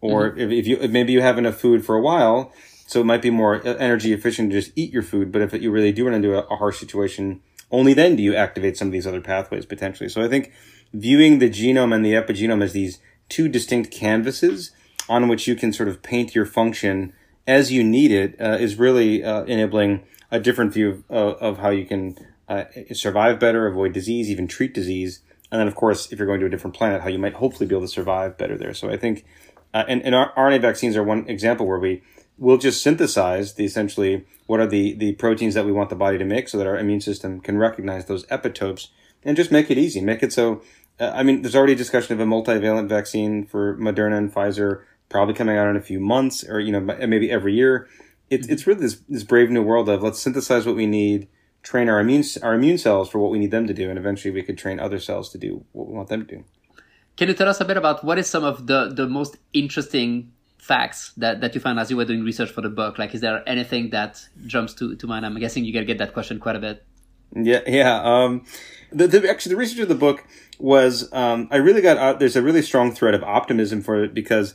Or 0.00 0.30
mm-hmm. 0.30 0.40
if, 0.40 0.50
if 0.52 0.66
you, 0.68 0.78
if 0.80 0.90
maybe 0.92 1.12
you 1.12 1.20
have 1.20 1.36
enough 1.36 1.56
food 1.56 1.84
for 1.84 1.96
a 1.96 2.00
while, 2.00 2.52
so 2.90 3.00
it 3.00 3.06
might 3.06 3.22
be 3.22 3.30
more 3.30 3.64
energy 3.64 4.12
efficient 4.12 4.50
to 4.50 4.60
just 4.60 4.72
eat 4.74 4.92
your 4.92 5.04
food. 5.04 5.30
But 5.30 5.42
if 5.42 5.54
you 5.54 5.70
really 5.70 5.92
do 5.92 6.06
run 6.06 6.14
into 6.14 6.34
a, 6.34 6.40
a 6.52 6.56
harsh 6.56 6.80
situation, 6.80 7.40
only 7.70 7.94
then 7.94 8.16
do 8.16 8.22
you 8.24 8.34
activate 8.34 8.76
some 8.76 8.88
of 8.88 8.92
these 8.92 9.06
other 9.06 9.20
pathways 9.20 9.64
potentially. 9.64 10.08
So 10.08 10.24
I 10.24 10.28
think 10.28 10.50
viewing 10.92 11.38
the 11.38 11.48
genome 11.48 11.94
and 11.94 12.04
the 12.04 12.14
epigenome 12.14 12.64
as 12.64 12.72
these 12.72 12.98
two 13.28 13.48
distinct 13.48 13.92
canvases 13.92 14.72
on 15.08 15.28
which 15.28 15.46
you 15.46 15.54
can 15.54 15.72
sort 15.72 15.88
of 15.88 16.02
paint 16.02 16.34
your 16.34 16.44
function 16.44 17.12
as 17.46 17.70
you 17.70 17.84
need 17.84 18.10
it 18.10 18.34
uh, 18.40 18.56
is 18.58 18.74
really 18.74 19.22
uh, 19.22 19.44
enabling 19.44 20.02
a 20.32 20.40
different 20.40 20.74
view 20.74 21.04
of, 21.08 21.34
of 21.36 21.58
how 21.58 21.70
you 21.70 21.86
can 21.86 22.16
uh, 22.48 22.64
survive 22.92 23.38
better, 23.38 23.68
avoid 23.68 23.92
disease, 23.92 24.28
even 24.28 24.48
treat 24.48 24.74
disease. 24.74 25.22
And 25.52 25.60
then, 25.60 25.68
of 25.68 25.76
course, 25.76 26.10
if 26.10 26.18
you're 26.18 26.26
going 26.26 26.40
to 26.40 26.46
a 26.46 26.50
different 26.50 26.74
planet, 26.74 27.02
how 27.02 27.08
you 27.08 27.20
might 27.20 27.34
hopefully 27.34 27.68
be 27.68 27.74
able 27.76 27.86
to 27.86 27.92
survive 27.92 28.36
better 28.36 28.58
there. 28.58 28.74
So 28.74 28.90
I 28.90 28.96
think, 28.96 29.24
uh, 29.72 29.84
and, 29.86 30.02
and 30.02 30.12
RNA 30.12 30.60
vaccines 30.60 30.96
are 30.96 31.04
one 31.04 31.28
example 31.28 31.68
where 31.68 31.78
we 31.78 32.02
will 32.40 32.58
just 32.58 32.82
synthesize 32.82 33.54
the 33.54 33.64
essentially 33.64 34.24
what 34.46 34.58
are 34.58 34.66
the, 34.66 34.94
the 34.94 35.12
proteins 35.12 35.54
that 35.54 35.64
we 35.64 35.70
want 35.70 35.90
the 35.90 35.94
body 35.94 36.18
to 36.18 36.24
make 36.24 36.48
so 36.48 36.58
that 36.58 36.66
our 36.66 36.76
immune 36.76 37.00
system 37.00 37.40
can 37.40 37.56
recognize 37.56 38.06
those 38.06 38.26
epitopes 38.26 38.88
and 39.22 39.36
just 39.36 39.52
make 39.52 39.70
it 39.70 39.78
easy. 39.78 40.00
Make 40.00 40.24
it 40.24 40.32
so, 40.32 40.62
uh, 40.98 41.12
I 41.14 41.22
mean, 41.22 41.42
there's 41.42 41.54
already 41.54 41.74
a 41.74 41.76
discussion 41.76 42.14
of 42.14 42.20
a 42.20 42.28
multivalent 42.28 42.88
vaccine 42.88 43.46
for 43.46 43.76
Moderna 43.76 44.18
and 44.18 44.34
Pfizer 44.34 44.82
probably 45.08 45.34
coming 45.34 45.56
out 45.56 45.68
in 45.68 45.76
a 45.76 45.82
few 45.82 46.00
months 46.00 46.42
or, 46.42 46.58
you 46.58 46.72
know, 46.72 46.80
maybe 46.80 47.30
every 47.30 47.54
year 47.54 47.88
it's 48.30 48.46
it's 48.46 48.66
really 48.66 48.80
this 48.80 49.00
this 49.08 49.24
brave 49.24 49.50
new 49.50 49.62
world 49.62 49.88
of 49.88 50.02
let's 50.02 50.20
synthesize 50.20 50.64
what 50.64 50.76
we 50.76 50.86
need, 50.86 51.28
train 51.62 51.88
our 51.88 52.00
immune 52.00 52.24
our 52.42 52.54
immune 52.54 52.78
cells 52.78 53.10
for 53.10 53.18
what 53.18 53.30
we 53.30 53.38
need 53.38 53.50
them 53.50 53.66
to 53.66 53.74
do, 53.74 53.90
and 53.90 53.98
eventually 53.98 54.32
we 54.32 54.42
could 54.42 54.56
train 54.56 54.80
other 54.80 54.98
cells 54.98 55.30
to 55.30 55.38
do 55.38 55.64
what 55.72 55.88
we 55.88 55.94
want 55.94 56.08
them 56.08 56.24
to 56.24 56.36
do. 56.36 56.44
Can 57.16 57.28
you 57.28 57.34
tell 57.34 57.48
us 57.48 57.60
a 57.60 57.64
bit 57.64 57.76
about 57.76 58.04
what 58.04 58.18
is 58.18 58.28
some 58.28 58.44
of 58.44 58.66
the 58.66 58.88
the 58.94 59.08
most 59.08 59.36
interesting 59.52 60.32
facts 60.60 61.12
that, 61.16 61.40
that 61.40 61.54
you 61.54 61.60
found 61.60 61.78
as 61.80 61.90
you 61.90 61.96
were 61.96 62.04
doing 62.04 62.22
research 62.22 62.50
for 62.50 62.60
the 62.60 62.68
book? 62.68 62.98
Like, 62.98 63.14
is 63.14 63.20
there 63.20 63.42
anything 63.48 63.90
that 63.90 64.26
jumps 64.46 64.74
to, 64.74 64.94
to 64.94 65.06
mind? 65.06 65.26
I'm 65.26 65.38
guessing 65.38 65.64
you 65.64 65.72
got 65.72 65.80
to 65.80 65.86
get 65.86 65.98
that 65.98 66.12
question 66.12 66.38
quite 66.38 66.56
a 66.56 66.60
bit. 66.60 66.84
Yeah, 67.34 67.60
yeah. 67.66 68.02
Um, 68.02 68.44
the, 68.92 69.06
the 69.06 69.30
actually 69.30 69.54
the 69.54 69.58
research 69.58 69.78
of 69.78 69.88
the 69.88 69.94
book 69.94 70.24
was 70.58 71.12
um, 71.12 71.48
I 71.50 71.56
really 71.56 71.80
got. 71.80 72.18
There's 72.18 72.36
a 72.36 72.42
really 72.42 72.62
strong 72.62 72.92
thread 72.92 73.14
of 73.14 73.22
optimism 73.22 73.82
for 73.82 74.02
it 74.02 74.14
because 74.14 74.54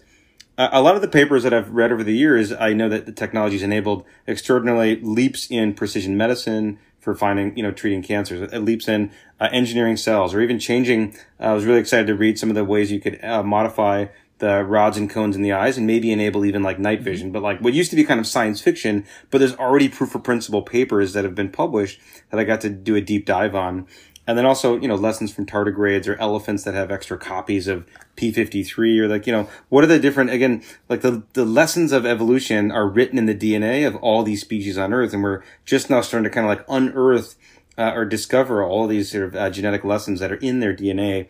a 0.57 0.81
lot 0.81 0.95
of 0.95 1.01
the 1.01 1.07
papers 1.07 1.43
that 1.43 1.53
I've 1.53 1.69
read 1.69 1.91
over 1.91 2.03
the 2.03 2.15
years, 2.15 2.53
I 2.53 2.73
know 2.73 2.87
that 2.89 3.05
the 3.05 3.11
technology 3.11 3.55
has 3.55 3.63
enabled 3.63 4.05
extraordinarily 4.27 5.01
leaps 5.01 5.47
in 5.49 5.73
precision 5.73 6.15
medicine 6.15 6.79
for 6.99 7.13
finding, 7.13 7.55
you 7.57 7.63
know, 7.63 7.71
treating 7.71 8.01
cancers. 8.01 8.51
It 8.51 8.59
leaps 8.59 8.87
in 8.87 9.11
uh, 9.39 9.49
engineering 9.51 9.97
cells 9.97 10.33
or 10.33 10.41
even 10.41 10.57
changing. 10.57 11.15
Uh, 11.39 11.47
I 11.47 11.53
was 11.53 11.65
really 11.65 11.79
excited 11.79 12.07
to 12.07 12.15
read 12.15 12.39
some 12.39 12.49
of 12.49 12.55
the 12.55 12.63
ways 12.63 12.91
you 12.91 13.01
could 13.01 13.23
uh, 13.23 13.43
modify 13.43 14.05
the 14.39 14.63
rods 14.63 14.97
and 14.97 15.09
cones 15.09 15.35
in 15.35 15.41
the 15.41 15.53
eyes 15.53 15.77
and 15.77 15.87
maybe 15.87 16.11
enable 16.11 16.45
even 16.45 16.61
like 16.61 16.77
night 16.79 17.01
vision. 17.01 17.31
But 17.31 17.41
like 17.41 17.61
what 17.61 17.73
used 17.73 17.89
to 17.91 17.95
be 17.95 18.03
kind 18.03 18.19
of 18.19 18.27
science 18.27 18.61
fiction, 18.61 19.05
but 19.31 19.37
there's 19.37 19.55
already 19.55 19.89
proof 19.89 20.15
of 20.15 20.23
principle 20.23 20.61
papers 20.61 21.13
that 21.13 21.23
have 21.23 21.35
been 21.35 21.51
published 21.51 21.99
that 22.29 22.39
I 22.39 22.43
got 22.43 22.61
to 22.61 22.69
do 22.69 22.95
a 22.95 23.01
deep 23.01 23.25
dive 23.25 23.55
on. 23.55 23.87
And 24.27 24.37
then 24.37 24.45
also, 24.45 24.79
you 24.79 24.87
know, 24.87 24.95
lessons 24.95 25.31
from 25.31 25.45
tardigrades 25.45 26.07
or 26.07 26.19
elephants 26.19 26.63
that 26.63 26.73
have 26.73 26.89
extra 26.89 27.17
copies 27.17 27.67
of 27.67 27.85
P53 28.17 28.99
or 28.99 29.07
like, 29.07 29.27
you 29.27 29.33
know, 29.33 29.47
what 29.69 29.83
are 29.83 29.87
the 29.87 29.99
different, 29.99 30.31
again, 30.31 30.63
like 30.89 31.01
the, 31.01 31.23
the 31.33 31.45
lessons 31.45 31.91
of 31.91 32.07
evolution 32.07 32.71
are 32.71 32.87
written 32.87 33.19
in 33.19 33.27
the 33.27 33.35
DNA 33.35 33.87
of 33.87 33.95
all 33.97 34.23
these 34.23 34.41
species 34.41 34.79
on 34.79 34.93
Earth. 34.93 35.13
And 35.13 35.21
we're 35.21 35.43
just 35.63 35.91
now 35.91 36.01
starting 36.01 36.23
to 36.23 36.29
kind 36.31 36.45
of 36.45 36.57
like 36.57 36.65
unearth 36.67 37.35
uh, 37.77 37.91
or 37.93 38.03
discover 38.05 38.63
all 38.63 38.87
these 38.87 39.11
sort 39.11 39.25
of 39.25 39.35
uh, 39.35 39.49
genetic 39.51 39.83
lessons 39.83 40.19
that 40.21 40.31
are 40.31 40.37
in 40.37 40.59
their 40.59 40.75
DNA. 40.75 41.27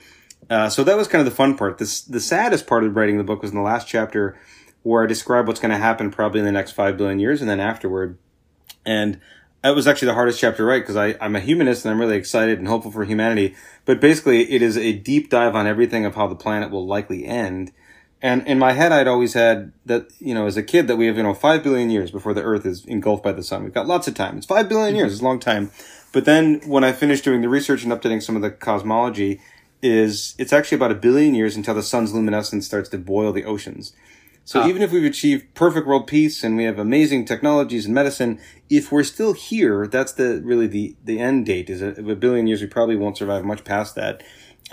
Uh, 0.50 0.70
so 0.70 0.84
that 0.84 0.98
was 0.98 1.08
kind 1.08 1.20
of 1.20 1.26
the 1.26 1.36
fun 1.36 1.58
part. 1.58 1.78
This, 1.78 2.02
the 2.02 2.20
saddest 2.20 2.68
part 2.68 2.84
of 2.84 2.96
writing 2.96 3.18
the 3.18 3.24
book 3.24 3.42
was 3.42 3.52
in 3.52 3.58
the 3.58 3.64
last 3.64 3.88
chapter 3.88 4.38
where 4.84 5.04
I 5.04 5.08
describe 5.08 5.48
what's 5.48 5.60
going 5.60 5.72
to 5.72 5.78
happen 5.78 6.12
probably 6.12 6.40
in 6.40 6.46
the 6.46 6.52
next 6.52 6.74
five 6.74 6.96
billion 6.98 7.20
years 7.20 7.42
and 7.42 7.50
then 7.50 7.60
afterward. 7.60 8.18
And 8.86 9.20
that 9.64 9.74
was 9.74 9.88
actually 9.88 10.08
the 10.08 10.14
hardest 10.14 10.40
chapter 10.40 10.58
to 10.58 10.64
write 10.64 10.86
because 10.86 11.16
I'm 11.20 11.36
a 11.36 11.40
humanist 11.40 11.86
and 11.86 11.92
I'm 11.92 12.00
really 12.00 12.18
excited 12.18 12.60
and 12.60 12.68
hopeful 12.68 12.92
for 12.92 13.04
humanity. 13.04 13.56
But 13.86 14.00
basically, 14.00 14.52
it 14.52 14.62
is 14.62 14.78
a 14.78 14.94
deep 14.94 15.32
dive 15.32 15.56
on 15.56 15.66
everything 15.66 16.06
of 16.06 16.14
how 16.14 16.28
the 16.28 16.36
planet 16.36 16.70
will 16.70 16.86
likely 16.86 17.26
end. 17.26 17.72
And 18.22 18.48
in 18.48 18.60
my 18.60 18.74
head, 18.74 18.92
I'd 18.92 19.08
always 19.08 19.34
had 19.34 19.72
that, 19.88 20.08
you 20.20 20.36
know, 20.36 20.46
as 20.46 20.56
a 20.56 20.62
kid, 20.62 20.88
that 20.88 20.98
we 20.98 21.08
have, 21.08 21.18
you 21.18 21.24
know, 21.24 21.34
five 21.34 21.64
billion 21.64 21.90
years 21.90 22.12
before 22.12 22.36
the 22.36 22.44
Earth 22.44 22.64
is 22.64 22.86
engulfed 22.86 23.24
by 23.24 23.32
the 23.32 23.42
sun. 23.42 23.64
We've 23.64 23.74
got 23.74 23.88
lots 23.88 24.08
of 24.08 24.14
time. 24.14 24.38
It's 24.38 24.46
five 24.46 24.70
billion 24.70 24.96
years. 24.96 25.14
It's 25.14 25.22
a 25.22 25.26
long 25.26 25.40
time. 25.40 25.72
But 26.12 26.26
then 26.26 26.62
when 26.68 26.84
I 26.84 26.92
finished 26.92 27.24
doing 27.24 27.42
the 27.42 27.50
research 27.50 27.84
and 27.84 27.92
updating 27.92 28.22
some 28.22 28.36
of 28.36 28.44
the 28.44 28.52
cosmology, 28.52 29.42
is 29.82 30.36
it's 30.38 30.54
actually 30.54 30.78
about 30.78 30.92
a 30.92 30.96
billion 30.96 31.36
years 31.36 31.56
until 31.56 31.76
the 31.76 31.84
sun's 31.84 32.14
luminescence 32.14 32.66
starts 32.66 32.90
to 32.90 32.98
boil 32.98 33.32
the 33.32 33.46
oceans. 33.46 33.94
So 34.46 34.62
oh. 34.62 34.68
even 34.68 34.84
if 34.84 34.92
we've 34.92 35.04
achieved 35.04 35.56
perfect 35.56 35.88
world 35.88 36.06
peace 36.06 36.44
and 36.44 36.56
we 36.56 36.66
have 36.66 36.78
amazing 36.78 37.26
technologies 37.26 37.86
and 37.86 37.96
medicine, 37.96 38.40
if 38.70 38.92
we're 38.92 39.04
still 39.04 39.34
here, 39.34 39.88
that's 39.88 40.14
the 40.14 40.42
really 40.44 40.68
the 40.68 40.96
the 41.04 41.20
end 41.20 41.48
date. 41.48 41.70
Is 41.70 41.82
a, 41.82 41.90
a 41.90 42.16
billion 42.16 42.46
years, 42.46 42.62
we 42.62 42.68
probably 42.68 42.96
won't 42.96 43.18
survive 43.18 43.44
much 43.44 43.64
past 43.64 43.96
that. 43.96 44.24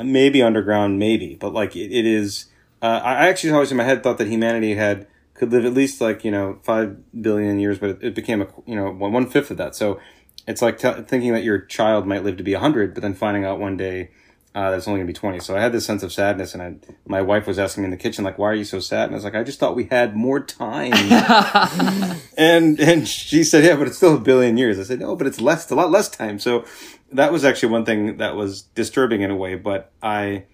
Maybe 0.02 0.42
underground, 0.42 0.98
maybe, 0.98 1.34
but 1.34 1.52
like 1.52 1.74
it, 1.74 1.90
it 1.90 2.06
is. 2.06 2.46
Uh, 2.80 3.00
I 3.02 3.28
actually 3.28 3.52
always 3.52 3.70
in 3.70 3.76
my 3.76 3.84
head 3.84 4.02
thought 4.02 4.18
that 4.18 4.26
humanity 4.26 4.74
had 4.74 5.06
could 5.34 5.52
live 5.52 5.64
at 5.64 5.74
least 5.74 6.00
like 6.00 6.24
you 6.24 6.30
know 6.30 6.58
five 6.62 6.96
billion 7.22 7.58
years, 7.58 7.78
but 7.78 7.90
it, 7.90 7.98
it 8.02 8.14
became 8.14 8.42
a 8.42 8.48
you 8.66 8.76
know 8.76 8.90
one, 8.90 9.12
one 9.12 9.28
fifth 9.28 9.50
of 9.50 9.56
that. 9.56 9.74
So 9.74 9.98
it's 10.46 10.60
like 10.60 10.78
t- 10.78 11.02
thinking 11.06 11.32
that 11.32 11.44
your 11.44 11.58
child 11.58 12.06
might 12.06 12.24
live 12.24 12.36
to 12.36 12.42
be 12.42 12.52
a 12.52 12.60
hundred, 12.60 12.94
but 12.94 13.02
then 13.02 13.14
finding 13.14 13.44
out 13.44 13.58
one 13.58 13.76
day 13.76 14.10
uh, 14.54 14.70
that's 14.70 14.86
only 14.86 15.00
gonna 15.00 15.06
be 15.06 15.14
20. 15.14 15.40
So 15.40 15.56
I 15.56 15.60
had 15.60 15.72
this 15.72 15.86
sense 15.86 16.02
of 16.02 16.12
sadness, 16.12 16.52
and 16.54 16.62
I, 16.62 16.74
my 17.06 17.22
wife 17.22 17.46
was 17.46 17.58
asking 17.58 17.82
me 17.82 17.86
in 17.86 17.90
the 17.90 17.96
kitchen, 17.96 18.22
like, 18.24 18.38
"Why 18.38 18.50
are 18.50 18.54
you 18.54 18.64
so 18.64 18.80
sad?" 18.80 19.04
And 19.04 19.12
I 19.12 19.16
was 19.16 19.24
like, 19.24 19.34
"I 19.34 19.42
just 19.42 19.58
thought 19.58 19.74
we 19.74 19.84
had 19.84 20.14
more 20.14 20.40
time." 20.40 20.92
and 22.36 22.78
and 22.78 23.08
she 23.08 23.44
said, 23.44 23.64
"Yeah, 23.64 23.76
but 23.76 23.86
it's 23.86 23.96
still 23.96 24.16
a 24.16 24.20
billion 24.20 24.58
years." 24.58 24.78
I 24.78 24.82
said, 24.82 25.00
"No, 25.00 25.16
but 25.16 25.26
it's 25.26 25.40
less, 25.40 25.70
a 25.70 25.74
lot 25.74 25.90
less 25.90 26.08
time." 26.08 26.38
So 26.38 26.66
that 27.12 27.32
was 27.32 27.44
actually 27.44 27.70
one 27.70 27.86
thing 27.86 28.18
that 28.18 28.36
was 28.36 28.62
disturbing 28.62 29.22
in 29.22 29.30
a 29.30 29.36
way, 29.36 29.54
but 29.54 29.92
I. 30.02 30.44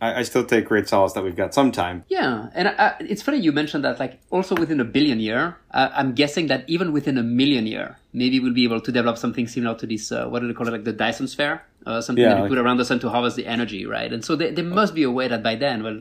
I, 0.00 0.20
I 0.20 0.22
still 0.22 0.44
take 0.44 0.66
great 0.66 0.88
solace 0.88 1.12
that 1.14 1.24
we've 1.24 1.34
got 1.36 1.52
some 1.54 1.72
time. 1.72 2.04
Yeah, 2.08 2.48
and 2.54 2.68
I, 2.68 2.94
it's 3.00 3.20
funny 3.22 3.38
you 3.38 3.50
mentioned 3.52 3.84
that. 3.84 3.98
Like, 3.98 4.20
also 4.30 4.54
within 4.54 4.78
a 4.80 4.84
billion 4.84 5.18
year, 5.20 5.56
uh, 5.72 5.88
I'm 5.92 6.12
guessing 6.14 6.46
that 6.48 6.64
even 6.68 6.92
within 6.92 7.18
a 7.18 7.22
million 7.22 7.66
year, 7.66 7.98
maybe 8.12 8.38
we'll 8.38 8.52
be 8.54 8.64
able 8.64 8.80
to 8.80 8.92
develop 8.92 9.18
something 9.18 9.48
similar 9.48 9.76
to 9.78 9.86
this. 9.86 10.12
Uh, 10.12 10.26
what 10.28 10.40
do 10.40 10.46
they 10.48 10.54
call 10.54 10.68
it? 10.68 10.70
Like 10.70 10.84
the 10.84 10.92
Dyson 10.92 11.26
sphere, 11.26 11.62
uh, 11.84 12.00
something 12.00 12.22
Yeah, 12.22 12.30
that 12.30 12.36
you 12.36 12.42
like- 12.42 12.48
put 12.50 12.58
around 12.58 12.76
the 12.76 12.84
sun 12.84 13.00
to 13.00 13.08
harvest 13.10 13.34
the 13.36 13.46
energy, 13.46 13.86
right? 13.86 14.12
And 14.12 14.24
so 14.24 14.36
there, 14.36 14.52
there 14.52 14.64
must 14.64 14.94
be 14.94 15.02
a 15.02 15.10
way 15.10 15.26
that 15.26 15.42
by 15.42 15.56
then, 15.56 15.82
well, 15.82 16.00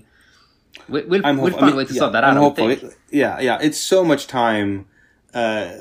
we- 0.87 1.03
we'll 1.05 1.25
I'm 1.25 1.37
we'll 1.37 1.45
hopeful. 1.51 1.59
find 1.59 1.63
I 1.63 1.67
a 1.67 1.69
mean, 1.71 1.77
way 1.77 1.85
to 1.85 1.93
yeah, 1.93 1.99
solve 1.99 2.13
that 2.13 2.23
I'm 2.23 2.37
out. 2.37 2.39
I 2.39 2.43
hopeful. 2.43 2.69
It- 2.69 2.97
yeah, 3.09 3.39
yeah. 3.39 3.57
It's 3.61 3.79
so 3.79 4.03
much 4.05 4.27
time, 4.27 4.85
uh, 5.33 5.71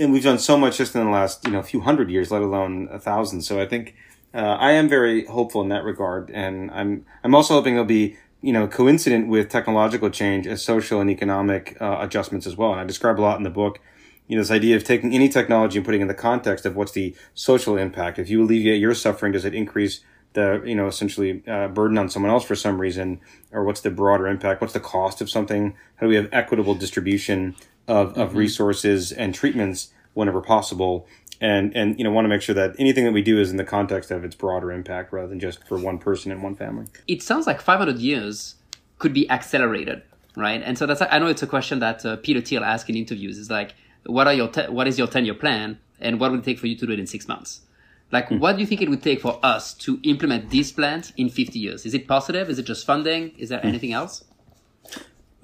and 0.00 0.12
we've 0.12 0.22
done 0.24 0.38
so 0.38 0.56
much 0.56 0.78
just 0.78 0.94
in 0.94 1.04
the 1.04 1.10
last 1.10 1.44
you 1.46 1.52
know 1.52 1.62
few 1.62 1.80
hundred 1.82 2.10
years, 2.10 2.30
let 2.30 2.40
alone 2.42 2.88
a 2.90 2.98
thousand. 2.98 3.42
So 3.42 3.60
I 3.60 3.66
think 3.66 3.94
uh, 4.36 4.56
I 4.60 4.72
am 4.72 4.86
very 4.86 5.24
hopeful 5.24 5.62
in 5.62 5.70
that 5.70 5.82
regard, 5.82 6.30
and 6.30 6.70
I'm 6.70 7.06
I'm 7.24 7.34
also 7.34 7.54
hoping 7.54 7.74
it'll 7.74 7.86
be 7.86 8.16
you 8.42 8.52
know 8.52 8.68
coincident 8.68 9.28
with 9.28 9.48
technological 9.48 10.10
change 10.10 10.46
as 10.46 10.62
social 10.62 11.00
and 11.00 11.08
economic 11.08 11.76
uh, 11.80 11.96
adjustments 12.00 12.46
as 12.46 12.54
well. 12.54 12.70
And 12.72 12.80
I 12.80 12.84
describe 12.84 13.18
a 13.18 13.22
lot 13.22 13.38
in 13.38 13.44
the 13.44 13.50
book. 13.50 13.80
You 14.28 14.36
know, 14.36 14.42
this 14.42 14.50
idea 14.50 14.76
of 14.76 14.84
taking 14.84 15.14
any 15.14 15.30
technology 15.30 15.78
and 15.78 15.86
putting 15.86 16.00
it 16.00 16.02
in 16.02 16.08
the 16.08 16.14
context 16.14 16.66
of 16.66 16.76
what's 16.76 16.92
the 16.92 17.16
social 17.32 17.78
impact. 17.78 18.18
If 18.18 18.28
you 18.28 18.42
alleviate 18.42 18.80
your 18.80 18.92
suffering, 18.92 19.32
does 19.32 19.44
it 19.46 19.54
increase 19.54 20.00
the 20.34 20.62
you 20.66 20.74
know 20.74 20.86
essentially 20.86 21.42
uh, 21.48 21.68
burden 21.68 21.96
on 21.96 22.10
someone 22.10 22.30
else 22.30 22.44
for 22.44 22.56
some 22.56 22.78
reason, 22.78 23.20
or 23.52 23.64
what's 23.64 23.80
the 23.80 23.90
broader 23.90 24.26
impact? 24.26 24.60
What's 24.60 24.74
the 24.74 24.80
cost 24.80 25.22
of 25.22 25.30
something? 25.30 25.74
How 25.94 26.06
do 26.06 26.10
we 26.10 26.16
have 26.16 26.28
equitable 26.30 26.74
distribution 26.74 27.56
of, 27.88 28.18
of 28.18 28.36
resources 28.36 29.12
and 29.12 29.34
treatments 29.34 29.92
whenever 30.12 30.42
possible? 30.42 31.08
And 31.40 31.76
and 31.76 31.98
you 31.98 32.04
know 32.04 32.10
want 32.10 32.24
to 32.24 32.28
make 32.28 32.42
sure 32.42 32.54
that 32.54 32.74
anything 32.78 33.04
that 33.04 33.12
we 33.12 33.22
do 33.22 33.38
is 33.38 33.50
in 33.50 33.56
the 33.56 33.64
context 33.64 34.10
of 34.10 34.24
its 34.24 34.34
broader 34.34 34.72
impact 34.72 35.12
rather 35.12 35.28
than 35.28 35.40
just 35.40 35.66
for 35.68 35.78
one 35.78 35.98
person 35.98 36.32
and 36.32 36.42
one 36.42 36.54
family. 36.54 36.86
it 37.06 37.22
sounds 37.22 37.46
like 37.46 37.60
500 37.60 37.98
years 37.98 38.54
could 38.98 39.12
be 39.12 39.28
accelerated, 39.30 40.02
right? 40.36 40.62
And 40.64 40.78
so 40.78 40.86
that's 40.86 41.02
I 41.02 41.18
know 41.18 41.26
it's 41.26 41.42
a 41.42 41.46
question 41.46 41.78
that 41.80 42.04
uh, 42.06 42.16
Peter 42.16 42.40
Thiel 42.40 42.64
asks 42.64 42.88
in 42.88 42.96
interviews. 42.96 43.36
Is 43.38 43.50
like, 43.50 43.74
what 44.06 44.26
are 44.26 44.32
your 44.34 44.48
te- 44.48 44.70
what 44.70 44.86
is 44.88 44.96
your 44.98 45.06
10 45.08 45.24
year 45.26 45.34
plan, 45.34 45.78
and 46.00 46.18
what 46.18 46.30
would 46.30 46.40
it 46.40 46.44
take 46.44 46.58
for 46.58 46.66
you 46.68 46.76
to 46.76 46.86
do 46.86 46.92
it 46.92 46.98
in 46.98 47.06
six 47.06 47.28
months? 47.28 47.60
Like, 48.12 48.30
what 48.30 48.52
do 48.54 48.60
you 48.60 48.66
think 48.66 48.80
it 48.82 48.88
would 48.88 49.02
take 49.02 49.20
for 49.20 49.40
us 49.42 49.74
to 49.74 49.98
implement 50.04 50.50
these 50.50 50.70
plans 50.70 51.12
in 51.16 51.28
50 51.28 51.58
years? 51.58 51.84
Is 51.84 51.92
it 51.92 52.06
positive? 52.06 52.48
Is 52.48 52.56
it 52.58 52.62
just 52.62 52.86
funding? 52.86 53.32
Is 53.36 53.48
there 53.48 53.60
anything 53.66 53.92
else? 53.92 54.22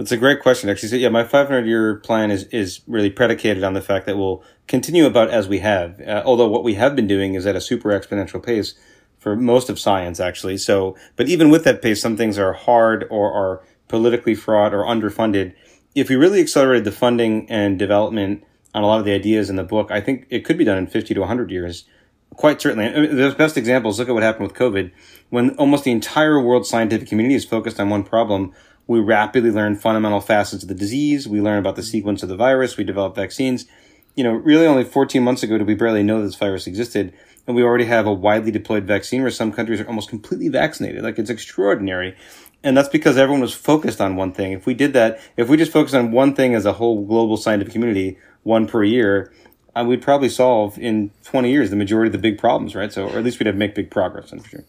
That's 0.02 0.10
a 0.10 0.16
great 0.16 0.42
question, 0.42 0.68
actually. 0.68 0.88
So, 0.88 0.96
yeah, 0.96 1.10
my 1.10 1.22
500 1.22 1.64
year 1.64 1.94
plan 1.94 2.32
is, 2.32 2.42
is 2.46 2.80
really 2.88 3.08
predicated 3.08 3.62
on 3.62 3.74
the 3.74 3.80
fact 3.80 4.04
that 4.06 4.18
we'll 4.18 4.42
continue 4.66 5.06
about 5.06 5.30
as 5.30 5.46
we 5.46 5.60
have. 5.60 6.00
Uh, 6.00 6.24
although 6.26 6.48
what 6.48 6.64
we 6.64 6.74
have 6.74 6.96
been 6.96 7.06
doing 7.06 7.34
is 7.34 7.46
at 7.46 7.54
a 7.54 7.60
super 7.60 7.90
exponential 7.90 8.44
pace 8.44 8.74
for 9.20 9.36
most 9.36 9.70
of 9.70 9.78
science, 9.78 10.18
actually. 10.18 10.58
So, 10.58 10.96
but 11.14 11.28
even 11.28 11.50
with 11.50 11.62
that 11.62 11.82
pace, 11.82 12.02
some 12.02 12.16
things 12.16 12.36
are 12.36 12.52
hard 12.52 13.06
or 13.10 13.32
are 13.32 13.62
politically 13.86 14.34
fraught 14.34 14.74
or 14.74 14.82
underfunded. 14.82 15.54
If 15.94 16.08
we 16.08 16.16
really 16.16 16.40
accelerated 16.40 16.84
the 16.84 16.90
funding 16.90 17.48
and 17.48 17.78
development 17.78 18.42
on 18.74 18.82
a 18.82 18.88
lot 18.88 18.98
of 18.98 19.04
the 19.04 19.14
ideas 19.14 19.50
in 19.50 19.54
the 19.54 19.62
book, 19.62 19.92
I 19.92 20.00
think 20.00 20.26
it 20.30 20.44
could 20.44 20.58
be 20.58 20.64
done 20.64 20.78
in 20.78 20.88
50 20.88 21.14
to 21.14 21.20
100 21.20 21.52
years. 21.52 21.84
Quite 22.34 22.60
certainly. 22.60 22.86
I 22.86 23.00
mean, 23.02 23.14
the 23.14 23.30
best 23.38 23.56
examples, 23.56 24.00
look 24.00 24.08
at 24.08 24.14
what 24.14 24.24
happened 24.24 24.48
with 24.48 24.56
COVID. 24.56 24.90
When 25.30 25.50
almost 25.50 25.84
the 25.84 25.92
entire 25.92 26.40
world 26.40 26.66
scientific 26.66 27.08
community 27.08 27.36
is 27.36 27.44
focused 27.44 27.78
on 27.78 27.88
one 27.88 28.02
problem, 28.02 28.52
we 28.86 29.00
rapidly 29.00 29.50
learn 29.50 29.76
fundamental 29.76 30.20
facets 30.20 30.62
of 30.62 30.68
the 30.68 30.74
disease. 30.74 31.28
We 31.28 31.40
learn 31.40 31.58
about 31.58 31.76
the 31.76 31.82
sequence 31.82 32.22
of 32.22 32.28
the 32.28 32.36
virus. 32.36 32.76
We 32.76 32.84
develop 32.84 33.14
vaccines. 33.14 33.66
You 34.14 34.24
know, 34.24 34.32
really 34.32 34.66
only 34.66 34.84
14 34.84 35.22
months 35.22 35.42
ago 35.42 35.56
did 35.58 35.66
we 35.66 35.74
barely 35.74 36.02
know 36.02 36.22
this 36.22 36.34
virus 36.34 36.66
existed. 36.66 37.14
And 37.46 37.56
we 37.56 37.62
already 37.62 37.86
have 37.86 38.06
a 38.06 38.12
widely 38.12 38.50
deployed 38.50 38.84
vaccine 38.84 39.22
where 39.22 39.30
some 39.30 39.52
countries 39.52 39.80
are 39.80 39.88
almost 39.88 40.08
completely 40.08 40.48
vaccinated. 40.48 41.02
Like 41.02 41.18
it's 41.18 41.30
extraordinary. 41.30 42.16
And 42.62 42.76
that's 42.76 42.88
because 42.88 43.16
everyone 43.16 43.40
was 43.40 43.54
focused 43.54 44.00
on 44.00 44.16
one 44.16 44.32
thing. 44.32 44.52
If 44.52 44.66
we 44.66 44.74
did 44.74 44.92
that, 44.92 45.20
if 45.36 45.48
we 45.48 45.56
just 45.56 45.72
focused 45.72 45.94
on 45.94 46.12
one 46.12 46.34
thing 46.34 46.54
as 46.54 46.64
a 46.64 46.74
whole 46.74 47.04
global 47.04 47.36
scientific 47.36 47.72
community, 47.72 48.18
one 48.44 48.68
per 48.68 48.84
year, 48.84 49.32
uh, 49.74 49.84
we'd 49.86 50.02
probably 50.02 50.28
solve 50.28 50.78
in 50.78 51.10
20 51.24 51.50
years 51.50 51.70
the 51.70 51.76
majority 51.76 52.08
of 52.08 52.12
the 52.12 52.18
big 52.18 52.38
problems, 52.38 52.74
right? 52.74 52.92
So, 52.92 53.08
or 53.08 53.18
at 53.18 53.24
least 53.24 53.38
we'd 53.38 53.46
have 53.46 53.56
make 53.56 53.74
big 53.74 53.90
progress, 53.90 54.32
I'm 54.32 54.44
sure. 54.44 54.64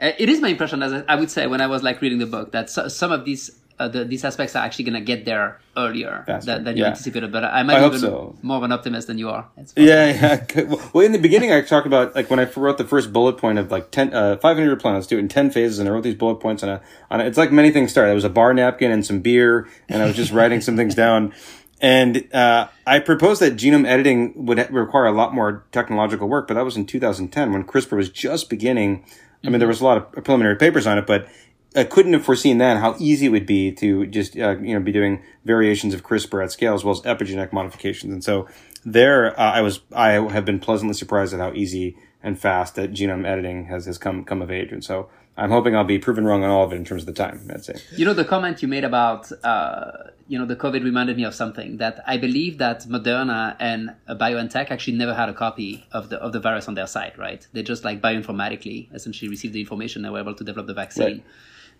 Uh, 0.00 0.12
It 0.18 0.28
is 0.28 0.40
my 0.40 0.48
impression, 0.48 0.82
as 0.82 0.92
I- 1.08 1.14
would 1.14 1.30
say, 1.30 1.46
when 1.46 1.60
I 1.60 1.66
was 1.66 1.82
like 1.82 2.00
reading 2.00 2.18
the 2.18 2.26
book, 2.26 2.52
that 2.52 2.70
so, 2.70 2.88
some 2.88 3.12
of 3.12 3.24
these 3.24 3.50
uh, 3.80 3.88
the, 3.88 4.04
these 4.04 4.24
aspects 4.26 4.54
are 4.54 4.62
actually 4.62 4.84
going 4.84 4.94
to 4.94 5.00
get 5.00 5.24
there 5.24 5.58
earlier 5.74 6.22
Faster, 6.26 6.52
than, 6.52 6.64
than 6.64 6.76
you 6.76 6.82
yeah. 6.82 6.90
anticipated. 6.90 7.32
But 7.32 7.44
I 7.44 7.62
might 7.62 7.76
I 7.76 7.80
be 7.80 7.86
even 7.86 8.00
so. 8.00 8.36
more 8.42 8.58
of 8.58 8.62
an 8.62 8.72
optimist 8.72 9.06
than 9.06 9.16
you 9.16 9.30
are. 9.30 9.48
Yeah, 9.74 10.44
yeah. 10.54 10.74
Well, 10.92 11.04
in 11.06 11.12
the 11.12 11.18
beginning, 11.18 11.50
I 11.50 11.62
talked 11.62 11.86
about 11.86 12.14
like 12.14 12.28
when 12.28 12.38
I 12.38 12.44
wrote 12.56 12.76
the 12.76 12.84
first 12.84 13.10
bullet 13.10 13.38
point 13.38 13.58
of 13.58 13.70
like 13.70 13.90
10, 13.90 14.12
uh, 14.12 14.36
500 14.36 14.66
year 14.66 14.76
do 14.76 15.16
it 15.16 15.18
in 15.18 15.28
10 15.28 15.50
phases. 15.50 15.78
And 15.78 15.88
I 15.88 15.92
wrote 15.92 16.02
these 16.02 16.14
bullet 16.14 16.36
points 16.36 16.62
on 16.62 16.68
a, 16.68 16.82
on 17.10 17.22
a, 17.22 17.24
it's 17.24 17.38
like 17.38 17.52
many 17.52 17.70
things 17.70 17.90
start. 17.90 18.06
There 18.06 18.14
was 18.14 18.24
a 18.24 18.28
bar 18.28 18.52
napkin 18.52 18.90
and 18.90 19.04
some 19.04 19.20
beer 19.20 19.66
and 19.88 20.02
I 20.02 20.06
was 20.06 20.14
just 20.14 20.30
writing 20.30 20.60
some 20.60 20.76
things 20.76 20.94
down. 20.94 21.32
And, 21.80 22.28
uh, 22.34 22.68
I 22.86 22.98
proposed 22.98 23.40
that 23.40 23.56
genome 23.56 23.86
editing 23.86 24.44
would 24.44 24.58
require 24.70 25.06
a 25.06 25.12
lot 25.12 25.32
more 25.32 25.64
technological 25.72 26.28
work, 26.28 26.46
but 26.46 26.54
that 26.54 26.66
was 26.66 26.76
in 26.76 26.84
2010 26.84 27.50
when 27.50 27.64
CRISPR 27.64 27.96
was 27.96 28.10
just 28.10 28.50
beginning. 28.50 29.06
I 29.44 29.48
mean, 29.48 29.58
there 29.58 29.68
was 29.68 29.80
a 29.80 29.84
lot 29.84 29.96
of 29.96 30.24
preliminary 30.24 30.56
papers 30.56 30.86
on 30.86 30.98
it, 30.98 31.06
but 31.06 31.28
I 31.74 31.84
couldn't 31.84 32.12
have 32.12 32.24
foreseen 32.24 32.58
then 32.58 32.78
how 32.78 32.96
easy 32.98 33.26
it 33.26 33.30
would 33.30 33.46
be 33.46 33.72
to 33.72 34.06
just 34.06 34.36
uh, 34.36 34.58
you 34.58 34.74
know 34.74 34.80
be 34.80 34.92
doing 34.92 35.22
variations 35.44 35.94
of 35.94 36.02
CRISPR 36.02 36.42
at 36.44 36.52
scale 36.52 36.74
as 36.74 36.84
well 36.84 36.92
as 36.92 37.00
epigenetic 37.02 37.52
modifications. 37.52 38.12
And 38.12 38.24
so 38.24 38.48
there, 38.84 39.38
uh, 39.38 39.52
I 39.52 39.60
was 39.60 39.80
I 39.92 40.10
have 40.12 40.44
been 40.44 40.58
pleasantly 40.58 40.94
surprised 40.94 41.32
at 41.32 41.40
how 41.40 41.52
easy 41.52 41.96
and 42.22 42.38
fast 42.38 42.74
that 42.74 42.92
genome 42.92 43.26
editing 43.26 43.66
has 43.66 43.86
has 43.86 43.98
come 43.98 44.24
come 44.24 44.42
of 44.42 44.50
age. 44.50 44.72
And 44.72 44.84
so 44.84 45.08
I'm 45.36 45.50
hoping 45.50 45.74
I'll 45.74 45.84
be 45.84 45.98
proven 45.98 46.24
wrong 46.24 46.44
on 46.44 46.50
all 46.50 46.64
of 46.64 46.72
it 46.72 46.76
in 46.76 46.84
terms 46.84 47.02
of 47.02 47.06
the 47.06 47.12
time. 47.12 47.48
I'd 47.52 47.64
say. 47.64 47.76
You 47.96 48.04
know, 48.04 48.12
the 48.12 48.24
comment 48.24 48.60
you 48.62 48.68
made 48.68 48.84
about, 48.84 49.30
uh, 49.42 49.92
you 50.28 50.38
know, 50.38 50.44
the 50.44 50.56
COVID 50.56 50.84
reminded 50.84 51.16
me 51.16 51.24
of 51.24 51.34
something 51.34 51.78
that 51.78 52.02
I 52.06 52.18
believe 52.18 52.58
that 52.58 52.82
Moderna 52.82 53.56
and 53.58 53.94
BioNTech 54.08 54.70
actually 54.70 54.96
never 54.96 55.14
had 55.14 55.28
a 55.28 55.32
copy 55.32 55.86
of 55.92 56.10
the 56.10 56.18
of 56.18 56.32
the 56.32 56.40
virus 56.40 56.68
on 56.68 56.74
their 56.74 56.86
site, 56.86 57.16
right? 57.18 57.46
They 57.52 57.62
just 57.62 57.84
like 57.84 58.00
bioinformatically 58.02 58.94
essentially 58.94 59.28
received 59.28 59.54
the 59.54 59.60
information 59.60 60.04
and 60.04 60.12
were 60.12 60.20
able 60.20 60.34
to 60.34 60.44
develop 60.44 60.66
the 60.66 60.74
vaccine. 60.74 61.04
Right. 61.04 61.24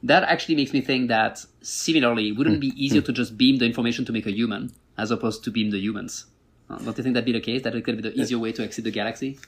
That 0.02 0.22
actually 0.24 0.54
makes 0.54 0.72
me 0.72 0.80
think 0.80 1.08
that 1.08 1.44
similarly, 1.60 2.32
wouldn't 2.32 2.56
it 2.56 2.60
be 2.60 2.72
easier 2.82 3.02
to 3.02 3.12
just 3.12 3.36
beam 3.36 3.58
the 3.58 3.66
information 3.66 4.06
to 4.06 4.12
make 4.12 4.24
a 4.24 4.32
human 4.32 4.72
as 4.96 5.10
opposed 5.10 5.44
to 5.44 5.50
beam 5.50 5.70
the 5.70 5.78
humans? 5.78 6.24
Uh, 6.70 6.78
don't 6.78 6.96
you 6.96 7.02
think 7.02 7.14
that'd 7.14 7.26
be 7.26 7.32
the 7.32 7.40
case? 7.40 7.62
That 7.62 7.74
it 7.74 7.84
could 7.84 7.96
be 7.96 8.08
the 8.08 8.18
easier 8.18 8.38
way 8.38 8.52
to 8.52 8.62
exit 8.62 8.84
the 8.84 8.90
galaxy? 8.90 9.38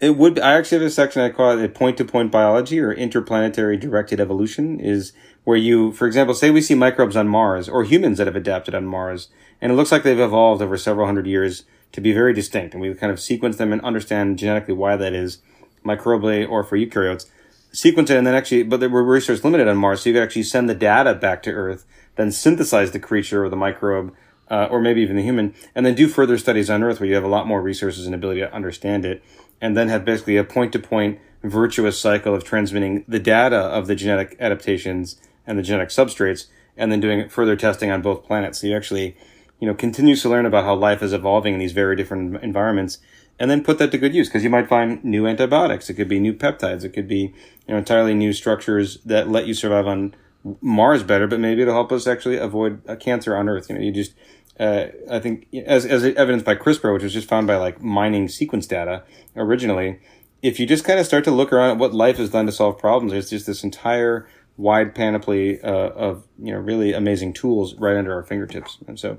It 0.00 0.16
would. 0.16 0.38
I 0.38 0.54
actually 0.54 0.78
have 0.78 0.86
a 0.86 0.90
section 0.90 1.22
I 1.22 1.30
call 1.30 1.58
it 1.58 1.74
point 1.74 1.96
to 1.98 2.04
point 2.04 2.30
biology 2.30 2.80
or 2.80 2.92
interplanetary 2.92 3.76
directed 3.76 4.20
evolution. 4.20 4.80
Is 4.80 5.12
where 5.44 5.56
you, 5.56 5.92
for 5.92 6.06
example, 6.06 6.34
say 6.34 6.50
we 6.50 6.60
see 6.60 6.74
microbes 6.74 7.16
on 7.16 7.28
Mars 7.28 7.68
or 7.68 7.84
humans 7.84 8.18
that 8.18 8.26
have 8.26 8.36
adapted 8.36 8.74
on 8.74 8.86
Mars, 8.86 9.28
and 9.60 9.70
it 9.70 9.74
looks 9.74 9.92
like 9.92 10.02
they've 10.02 10.18
evolved 10.18 10.62
over 10.62 10.76
several 10.76 11.06
hundred 11.06 11.26
years 11.26 11.64
to 11.92 12.00
be 12.00 12.12
very 12.12 12.32
distinct, 12.32 12.74
and 12.74 12.80
we 12.80 12.92
kind 12.94 13.12
of 13.12 13.20
sequence 13.20 13.56
them 13.56 13.72
and 13.72 13.80
understand 13.82 14.38
genetically 14.38 14.74
why 14.74 14.96
that 14.96 15.12
is, 15.12 15.38
microbially 15.84 16.48
or 16.48 16.64
for 16.64 16.76
eukaryotes. 16.76 17.26
Sequence 17.72 18.10
it 18.10 18.16
and 18.16 18.26
then 18.26 18.34
actually, 18.34 18.62
but 18.62 18.80
were 18.90 19.02
research 19.04 19.44
limited 19.44 19.68
on 19.68 19.76
Mars, 19.76 20.02
so 20.02 20.10
you 20.10 20.14
could 20.14 20.22
actually 20.22 20.42
send 20.42 20.68
the 20.68 20.74
data 20.74 21.14
back 21.14 21.42
to 21.44 21.50
Earth, 21.50 21.84
then 22.16 22.32
synthesize 22.32 22.90
the 22.90 22.98
creature 22.98 23.44
or 23.44 23.48
the 23.48 23.56
microbe, 23.56 24.14
uh, 24.50 24.66
or 24.70 24.80
maybe 24.80 25.02
even 25.02 25.16
the 25.16 25.22
human, 25.22 25.54
and 25.74 25.86
then 25.86 25.94
do 25.94 26.08
further 26.08 26.36
studies 26.38 26.68
on 26.68 26.82
Earth 26.82 27.00
where 27.00 27.08
you 27.08 27.14
have 27.14 27.24
a 27.24 27.28
lot 27.28 27.46
more 27.46 27.62
resources 27.62 28.06
and 28.06 28.14
ability 28.14 28.40
to 28.40 28.52
understand 28.52 29.04
it, 29.04 29.22
and 29.60 29.76
then 29.76 29.88
have 29.88 30.04
basically 30.04 30.36
a 30.36 30.44
point 30.44 30.72
to 30.72 30.78
point 30.78 31.18
virtuous 31.42 32.00
cycle 32.00 32.34
of 32.34 32.44
transmitting 32.44 33.04
the 33.06 33.18
data 33.18 33.56
of 33.56 33.86
the 33.86 33.94
genetic 33.94 34.36
adaptations 34.40 35.20
and 35.46 35.58
the 35.58 35.62
genetic 35.62 35.90
substrates, 35.90 36.46
and 36.76 36.90
then 36.90 37.00
doing 37.00 37.28
further 37.28 37.54
testing 37.54 37.90
on 37.90 38.02
both 38.02 38.24
planets. 38.24 38.60
So 38.60 38.66
you 38.66 38.76
actually, 38.76 39.16
you 39.60 39.68
know, 39.68 39.74
continues 39.74 40.22
to 40.22 40.30
learn 40.30 40.46
about 40.46 40.64
how 40.64 40.74
life 40.74 41.02
is 41.02 41.12
evolving 41.12 41.54
in 41.54 41.60
these 41.60 41.72
very 41.72 41.96
different 41.96 42.42
environments, 42.42 42.98
and 43.38 43.50
then 43.50 43.62
put 43.62 43.78
that 43.78 43.90
to 43.92 43.98
good 43.98 44.14
use 44.14 44.28
because 44.28 44.44
you 44.44 44.50
might 44.50 44.68
find 44.68 45.04
new 45.04 45.26
antibiotics. 45.26 45.90
It 45.90 45.94
could 45.94 46.08
be 46.08 46.18
new 46.18 46.32
peptides. 46.32 46.84
It 46.84 46.90
could 46.90 47.08
be 47.08 47.34
you 47.66 47.74
know 47.74 47.76
entirely 47.76 48.14
new 48.14 48.32
structures 48.32 48.98
that 49.04 49.28
let 49.28 49.46
you 49.46 49.54
survive 49.54 49.86
on 49.86 50.14
Mars 50.60 51.02
better, 51.02 51.26
but 51.26 51.40
maybe 51.40 51.62
it'll 51.62 51.74
help 51.74 51.92
us 51.92 52.06
actually 52.06 52.36
avoid 52.36 52.82
a 52.86 52.96
cancer 52.96 53.36
on 53.36 53.48
Earth. 53.48 53.68
You 53.68 53.76
know, 53.76 53.82
you 53.82 53.92
just 53.92 54.14
uh, 54.58 54.86
I 55.10 55.18
think 55.18 55.48
as 55.66 55.84
as 55.84 56.04
evidenced 56.04 56.44
by 56.44 56.54
CRISPR, 56.54 56.92
which 56.92 57.02
was 57.02 57.12
just 57.12 57.28
found 57.28 57.46
by 57.46 57.56
like 57.56 57.82
mining 57.82 58.28
sequence 58.28 58.66
data 58.66 59.02
originally. 59.36 60.00
If 60.42 60.60
you 60.60 60.66
just 60.66 60.84
kind 60.84 61.00
of 61.00 61.06
start 61.06 61.24
to 61.24 61.30
look 61.30 61.54
around 61.54 61.70
at 61.70 61.78
what 61.78 61.94
life 61.94 62.18
has 62.18 62.28
done 62.28 62.44
to 62.44 62.52
solve 62.52 62.78
problems, 62.78 63.12
there's 63.12 63.30
just 63.30 63.46
this 63.46 63.64
entire 63.64 64.28
wide 64.56 64.94
panoply 64.94 65.60
uh, 65.62 65.88
of 65.88 66.24
you 66.38 66.52
know 66.52 66.58
really 66.58 66.92
amazing 66.92 67.32
tools 67.32 67.74
right 67.76 67.96
under 67.96 68.12
our 68.12 68.22
fingertips. 68.22 68.78
And 68.86 69.00
so, 69.00 69.18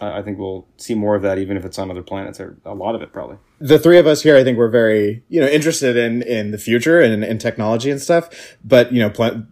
I 0.00 0.20
think 0.22 0.38
we'll 0.38 0.66
see 0.76 0.94
more 0.94 1.14
of 1.14 1.22
that, 1.22 1.38
even 1.38 1.56
if 1.56 1.64
it's 1.64 1.78
on 1.78 1.90
other 1.90 2.02
planets, 2.02 2.40
or 2.40 2.58
a 2.64 2.74
lot 2.74 2.94
of 2.94 3.02
it 3.02 3.12
probably. 3.12 3.38
The 3.60 3.78
three 3.78 3.98
of 3.98 4.06
us 4.06 4.22
here, 4.22 4.36
I 4.36 4.42
think, 4.42 4.58
we're 4.58 4.68
very, 4.68 5.22
you 5.28 5.40
know, 5.40 5.46
interested 5.46 5.96
in 5.96 6.22
in 6.22 6.50
the 6.50 6.58
future 6.58 7.00
and 7.00 7.24
in 7.24 7.38
technology 7.38 7.90
and 7.90 8.00
stuff. 8.00 8.56
But 8.64 8.92
you 8.92 8.98
know, 8.98 9.10
pl- 9.10 9.46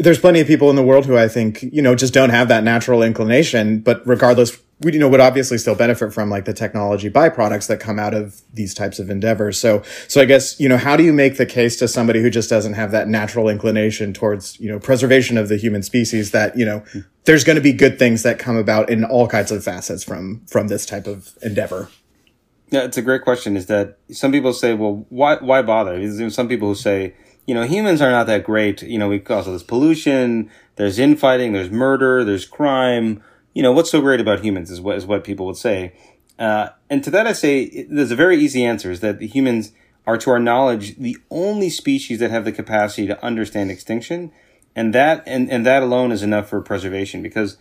there's 0.00 0.18
plenty 0.18 0.40
of 0.40 0.46
people 0.46 0.70
in 0.70 0.76
the 0.76 0.82
world 0.82 1.06
who 1.06 1.16
I 1.16 1.28
think, 1.28 1.62
you 1.62 1.82
know, 1.82 1.94
just 1.94 2.14
don't 2.14 2.30
have 2.30 2.48
that 2.48 2.64
natural 2.64 3.02
inclination. 3.02 3.80
But 3.80 4.06
regardless, 4.06 4.58
we, 4.80 4.94
you 4.94 4.98
know, 4.98 5.08
would 5.08 5.20
obviously 5.20 5.58
still 5.58 5.74
benefit 5.74 6.14
from 6.14 6.30
like 6.30 6.46
the 6.46 6.54
technology 6.54 7.10
byproducts 7.10 7.68
that 7.68 7.80
come 7.80 7.98
out 7.98 8.14
of 8.14 8.40
these 8.54 8.72
types 8.72 8.98
of 8.98 9.10
endeavors. 9.10 9.58
So, 9.58 9.82
so 10.08 10.22
I 10.22 10.24
guess, 10.24 10.58
you 10.58 10.70
know, 10.70 10.78
how 10.78 10.96
do 10.96 11.04
you 11.04 11.12
make 11.12 11.36
the 11.36 11.44
case 11.44 11.76
to 11.76 11.86
somebody 11.86 12.22
who 12.22 12.30
just 12.30 12.48
doesn't 12.48 12.72
have 12.72 12.90
that 12.92 13.08
natural 13.08 13.48
inclination 13.48 14.14
towards, 14.14 14.58
you 14.58 14.70
know, 14.70 14.78
preservation 14.78 15.36
of 15.36 15.48
the 15.48 15.58
human 15.58 15.82
species 15.82 16.30
that, 16.30 16.56
you 16.56 16.64
know, 16.64 16.82
there's 17.24 17.44
going 17.44 17.56
to 17.56 17.62
be 17.62 17.74
good 17.74 17.98
things 17.98 18.22
that 18.22 18.38
come 18.38 18.56
about 18.56 18.88
in 18.88 19.04
all 19.04 19.28
kinds 19.28 19.52
of 19.52 19.62
facets 19.62 20.02
from, 20.02 20.40
from 20.46 20.68
this 20.68 20.86
type 20.86 21.06
of 21.06 21.36
endeavor? 21.42 21.90
Yeah, 22.70 22.84
it's 22.84 22.96
a 22.96 23.02
great 23.02 23.22
question. 23.22 23.56
Is 23.56 23.66
that 23.66 23.98
some 24.10 24.32
people 24.32 24.54
say, 24.54 24.74
well, 24.74 25.04
why, 25.10 25.36
why 25.36 25.60
bother? 25.60 26.30
Some 26.30 26.48
people 26.48 26.68
who 26.68 26.74
say, 26.74 27.14
you 27.50 27.54
know, 27.54 27.64
humans 27.64 28.00
are 28.00 28.10
not 28.10 28.26
that 28.28 28.44
great. 28.44 28.82
You 28.82 28.98
know, 28.98 29.08
we 29.08 29.20
also 29.26 29.50
there's 29.50 29.62
pollution, 29.62 30.50
there's 30.76 30.98
infighting, 30.98 31.52
there's 31.52 31.70
murder, 31.70 32.24
there's 32.24 32.46
crime 32.46 33.22
you 33.54 33.62
know, 33.62 33.72
what's 33.72 33.90
so 33.90 34.00
great 34.00 34.20
about 34.20 34.44
humans 34.44 34.70
is 34.70 34.80
what 34.80 34.96
is 34.96 35.06
what 35.06 35.24
people 35.24 35.46
would 35.46 35.56
say. 35.56 35.92
Uh, 36.38 36.68
and 36.88 37.04
to 37.04 37.10
that, 37.10 37.26
I 37.26 37.32
say 37.32 37.84
there's 37.88 38.10
a 38.10 38.16
very 38.16 38.38
easy 38.38 38.64
answer: 38.64 38.90
is 38.90 39.00
that 39.00 39.18
the 39.18 39.26
humans 39.26 39.72
are, 40.06 40.16
to 40.18 40.30
our 40.30 40.38
knowledge, 40.38 40.96
the 40.96 41.18
only 41.30 41.68
species 41.68 42.20
that 42.20 42.30
have 42.30 42.44
the 42.44 42.52
capacity 42.52 43.06
to 43.06 43.24
understand 43.24 43.70
extinction, 43.70 44.32
and 44.74 44.94
that 44.94 45.22
and, 45.26 45.50
and 45.50 45.66
that 45.66 45.82
alone 45.82 46.12
is 46.12 46.22
enough 46.22 46.48
for 46.48 46.60
preservation 46.60 47.22
because 47.22 47.58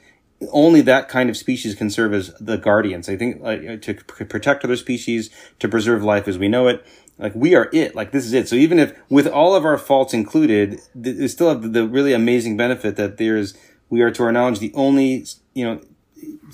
only 0.52 0.80
that 0.80 1.10
kind 1.10 1.30
of 1.30 1.36
species 1.36 1.76
can 1.76 1.90
serve 1.90 2.14
as 2.14 2.34
the 2.40 2.58
guardians. 2.58 3.10
I 3.10 3.18
think 3.18 3.42
like, 3.42 3.82
to 3.82 3.94
protect 3.96 4.64
other 4.64 4.78
species, 4.78 5.30
to 5.60 5.68
preserve 5.68 6.04
life 6.04 6.28
as 6.28 6.38
we 6.38 6.48
know 6.48 6.68
it. 6.68 6.86
Like 7.20 7.36
we 7.36 7.54
are 7.54 7.70
it. 7.74 7.96
Like 7.96 8.12
this 8.12 8.26
is 8.26 8.34
it. 8.34 8.48
So 8.48 8.56
even 8.56 8.80
if 8.80 8.98
with 9.10 9.28
all 9.28 9.54
of 9.54 9.66
our 9.66 9.78
faults 9.78 10.14
included, 10.14 10.80
we 10.96 11.28
still 11.28 11.50
have 11.50 11.74
the 11.74 11.86
really 11.88 12.14
amazing 12.14 12.56
benefit 12.58 12.96
that 12.96 13.18
there's 13.18 13.56
we 13.90 14.02
are, 14.02 14.12
to 14.12 14.24
our 14.24 14.32
knowledge, 14.32 14.60
the 14.60 14.74
only 14.74 15.26
you 15.54 15.66
know 15.66 15.82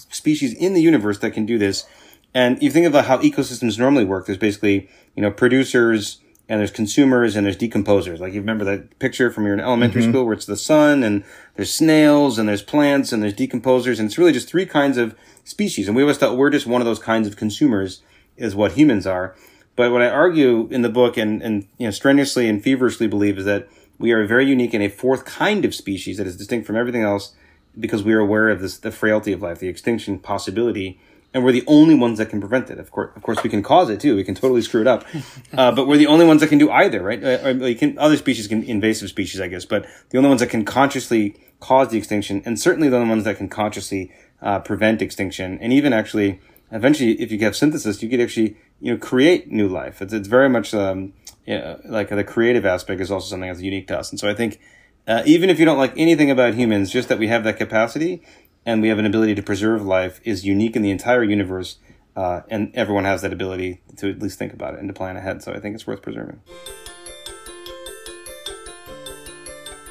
species 0.09 0.53
in 0.53 0.73
the 0.73 0.81
universe 0.81 1.19
that 1.19 1.31
can 1.31 1.45
do 1.45 1.57
this. 1.57 1.85
And 2.33 2.61
you 2.61 2.69
think 2.69 2.87
about 2.87 3.05
how 3.05 3.19
ecosystems 3.19 3.77
normally 3.77 4.05
work. 4.05 4.25
There's 4.25 4.39
basically 4.39 4.89
you 5.15 5.21
know 5.21 5.31
producers 5.31 6.19
and 6.47 6.59
there's 6.59 6.71
consumers 6.71 7.35
and 7.35 7.45
there's 7.45 7.57
decomposers. 7.57 8.19
Like 8.19 8.33
you 8.33 8.39
remember 8.39 8.65
that 8.65 8.99
picture 8.99 9.31
from 9.31 9.45
your 9.45 9.59
elementary 9.59 10.01
mm-hmm. 10.01 10.11
school 10.11 10.25
where 10.25 10.33
it's 10.33 10.45
the 10.45 10.57
sun 10.57 11.03
and 11.03 11.23
there's 11.55 11.73
snails 11.73 12.37
and 12.37 12.47
there's 12.47 12.61
plants 12.61 13.11
and 13.11 13.21
there's 13.21 13.33
decomposers 13.33 13.99
and 13.99 14.07
it's 14.07 14.17
really 14.17 14.31
just 14.31 14.47
three 14.47 14.65
kinds 14.65 14.97
of 14.97 15.15
species. 15.43 15.87
And 15.87 15.95
we 15.95 16.03
always 16.03 16.17
thought 16.17 16.37
we're 16.37 16.51
just 16.51 16.67
one 16.67 16.81
of 16.81 16.85
those 16.85 16.99
kinds 16.99 17.27
of 17.27 17.35
consumers 17.35 18.01
is 18.37 18.55
what 18.55 18.73
humans 18.73 19.07
are. 19.07 19.35
But 19.75 19.91
what 19.91 20.01
I 20.01 20.09
argue 20.09 20.67
in 20.71 20.81
the 20.81 20.89
book 20.89 21.17
and, 21.17 21.41
and 21.41 21.67
you 21.77 21.87
know 21.87 21.91
strenuously 21.91 22.47
and 22.47 22.63
feverishly 22.63 23.07
believe 23.07 23.37
is 23.37 23.45
that 23.45 23.67
we 23.97 24.11
are 24.11 24.25
very 24.25 24.45
unique 24.45 24.73
in 24.73 24.81
a 24.81 24.89
fourth 24.89 25.25
kind 25.25 25.65
of 25.65 25.73
species 25.73 26.17
that 26.17 26.27
is 26.27 26.37
distinct 26.37 26.67
from 26.67 26.75
everything 26.75 27.03
else 27.03 27.33
because 27.77 28.03
we 28.03 28.13
are 28.13 28.19
aware 28.19 28.49
of 28.49 28.61
this, 28.61 28.77
the 28.77 28.91
frailty 28.91 29.31
of 29.31 29.41
life, 29.41 29.59
the 29.59 29.67
extinction 29.67 30.19
possibility, 30.19 30.99
and 31.33 31.43
we're 31.43 31.51
the 31.51 31.63
only 31.67 31.95
ones 31.95 32.17
that 32.17 32.29
can 32.29 32.39
prevent 32.39 32.69
it. 32.69 32.79
Of 32.79 32.91
course, 32.91 33.11
of 33.15 33.21
course, 33.21 33.43
we 33.43 33.49
can 33.49 33.61
cause 33.61 33.89
it 33.89 33.99
too. 33.99 34.15
We 34.15 34.23
can 34.23 34.35
totally 34.35 34.61
screw 34.61 34.81
it 34.81 34.87
up, 34.87 35.05
uh, 35.53 35.71
but 35.73 35.87
we're 35.87 35.97
the 35.97 36.07
only 36.07 36.25
ones 36.25 36.41
that 36.41 36.47
can 36.47 36.57
do 36.57 36.71
either, 36.71 37.01
right? 37.01 37.21
Uh, 37.21 37.73
can, 37.75 37.97
other 37.99 38.17
species 38.17 38.47
can, 38.47 38.63
invasive 38.63 39.09
species, 39.09 39.41
I 39.41 39.47
guess, 39.47 39.65
but 39.65 39.85
the 40.09 40.17
only 40.17 40.29
ones 40.29 40.41
that 40.41 40.49
can 40.49 40.63
consciously 40.63 41.35
cause 41.59 41.89
the 41.89 41.97
extinction, 41.97 42.41
and 42.45 42.59
certainly 42.59 42.89
the 42.89 42.97
only 42.97 43.09
ones 43.09 43.25
that 43.25 43.37
can 43.37 43.49
consciously 43.49 44.11
uh, 44.41 44.59
prevent 44.59 45.01
extinction, 45.01 45.57
and 45.59 45.73
even 45.73 45.91
actually, 45.91 46.39
eventually, 46.71 47.19
if 47.21 47.31
you 47.31 47.39
have 47.39 47.55
synthesis, 47.55 48.01
you 48.01 48.09
could 48.09 48.21
actually, 48.21 48.55
you 48.79 48.93
know, 48.93 48.97
create 48.97 49.51
new 49.51 49.67
life. 49.67 50.01
It's, 50.01 50.13
it's 50.13 50.27
very 50.27 50.49
much, 50.49 50.73
um, 50.73 51.13
yeah, 51.45 51.77
like 51.85 52.09
the 52.09 52.23
creative 52.23 52.65
aspect 52.65 53.01
is 53.01 53.11
also 53.11 53.29
something 53.29 53.49
that's 53.49 53.61
unique 53.61 53.87
to 53.87 53.99
us. 53.99 54.11
And 54.11 54.19
so 54.19 54.29
I 54.29 54.33
think, 54.33 54.59
uh, 55.07 55.23
even 55.25 55.49
if 55.49 55.59
you 55.59 55.65
don't 55.65 55.77
like 55.77 55.93
anything 55.97 56.31
about 56.31 56.55
humans, 56.55 56.91
just 56.91 57.09
that 57.09 57.19
we 57.19 57.27
have 57.27 57.43
that 57.43 57.57
capacity 57.57 58.21
and 58.65 58.81
we 58.81 58.89
have 58.89 58.97
an 58.97 59.05
ability 59.05 59.35
to 59.35 59.43
preserve 59.43 59.85
life 59.85 60.19
is 60.23 60.45
unique 60.45 60.75
in 60.75 60.81
the 60.81 60.91
entire 60.91 61.23
universe. 61.23 61.77
Uh, 62.15 62.41
and 62.49 62.71
everyone 62.75 63.03
has 63.03 63.21
that 63.21 63.33
ability 63.33 63.81
to 63.97 64.09
at 64.09 64.19
least 64.19 64.39
think 64.39 64.53
about 64.53 64.73
it 64.73 64.79
and 64.79 64.87
to 64.87 64.93
plan 64.93 65.17
ahead. 65.17 65.43
So 65.43 65.53
I 65.53 65.59
think 65.59 65.75
it's 65.75 65.85
worth 65.85 66.01
preserving. 66.01 66.39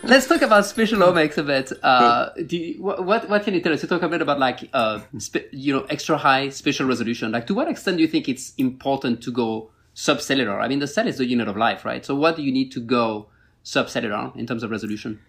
Let's 0.07 0.27
talk 0.27 0.43
about 0.43 0.67
spatial 0.67 1.01
omics 1.01 1.39
a 1.39 1.43
bit. 1.43 1.73
Uh, 1.83 2.31
you, 2.37 2.83
what 2.83 3.29
what 3.29 3.43
can 3.43 3.55
you 3.55 3.61
tell 3.61 3.73
us? 3.73 3.83
You 3.83 3.89
talk 3.89 4.03
a 4.03 4.09
bit 4.09 4.23
about 4.23 4.39
like 4.39 4.69
uh, 4.73 5.01
you 5.51 5.73
know 5.73 5.85
extra 5.91 6.17
high 6.19 6.51
spatial 6.51 6.87
resolution. 6.87 7.33
Like 7.33 7.47
to 7.47 7.55
what 7.55 7.69
extent 7.69 7.97
do 7.97 8.03
you 8.03 8.09
think 8.09 8.29
it's 8.29 8.55
important 8.57 9.23
to 9.23 9.33
go 9.33 9.71
subcellular. 9.95 10.61
I 10.61 10.69
mean, 10.69 10.81
the 10.81 10.87
cell 10.87 11.07
is 11.07 11.19
the 11.19 11.27
unit 11.27 11.49
of 11.49 11.57
life, 11.57 11.85
right? 11.85 12.05
So 12.05 12.15
what 12.15 12.37
do 12.37 12.43
you 12.43 12.53
need 12.53 12.73
to 12.73 12.81
go 12.81 13.29
subcellular 13.65 14.35
in 14.37 14.47
terms 14.47 14.63
of 14.63 14.71
resolution? 14.71 15.21